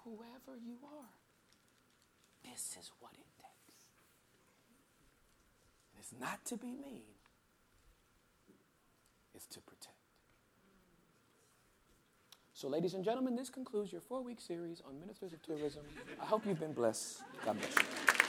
Whoever 0.04 0.58
you 0.62 0.76
are, 0.84 1.14
this 2.44 2.76
is 2.78 2.90
what 3.00 3.12
it 3.14 3.26
takes. 3.38 3.78
And 5.92 6.00
it's 6.00 6.14
not 6.20 6.44
to 6.46 6.56
be 6.56 6.72
mean, 6.72 7.14
it's 9.34 9.46
to 9.46 9.60
protect. 9.60 9.94
So, 12.52 12.68
ladies 12.68 12.94
and 12.94 13.04
gentlemen, 13.04 13.34
this 13.34 13.50
concludes 13.50 13.90
your 13.92 14.00
four 14.00 14.22
week 14.22 14.40
series 14.40 14.80
on 14.86 15.00
Ministers 15.00 15.32
of 15.32 15.42
Tourism. 15.42 15.82
I 16.20 16.24
hope 16.24 16.46
you've 16.46 16.60
been 16.60 16.72
blessed. 16.72 17.22
God 17.44 17.58
bless 17.58 17.74
you. 17.74 18.23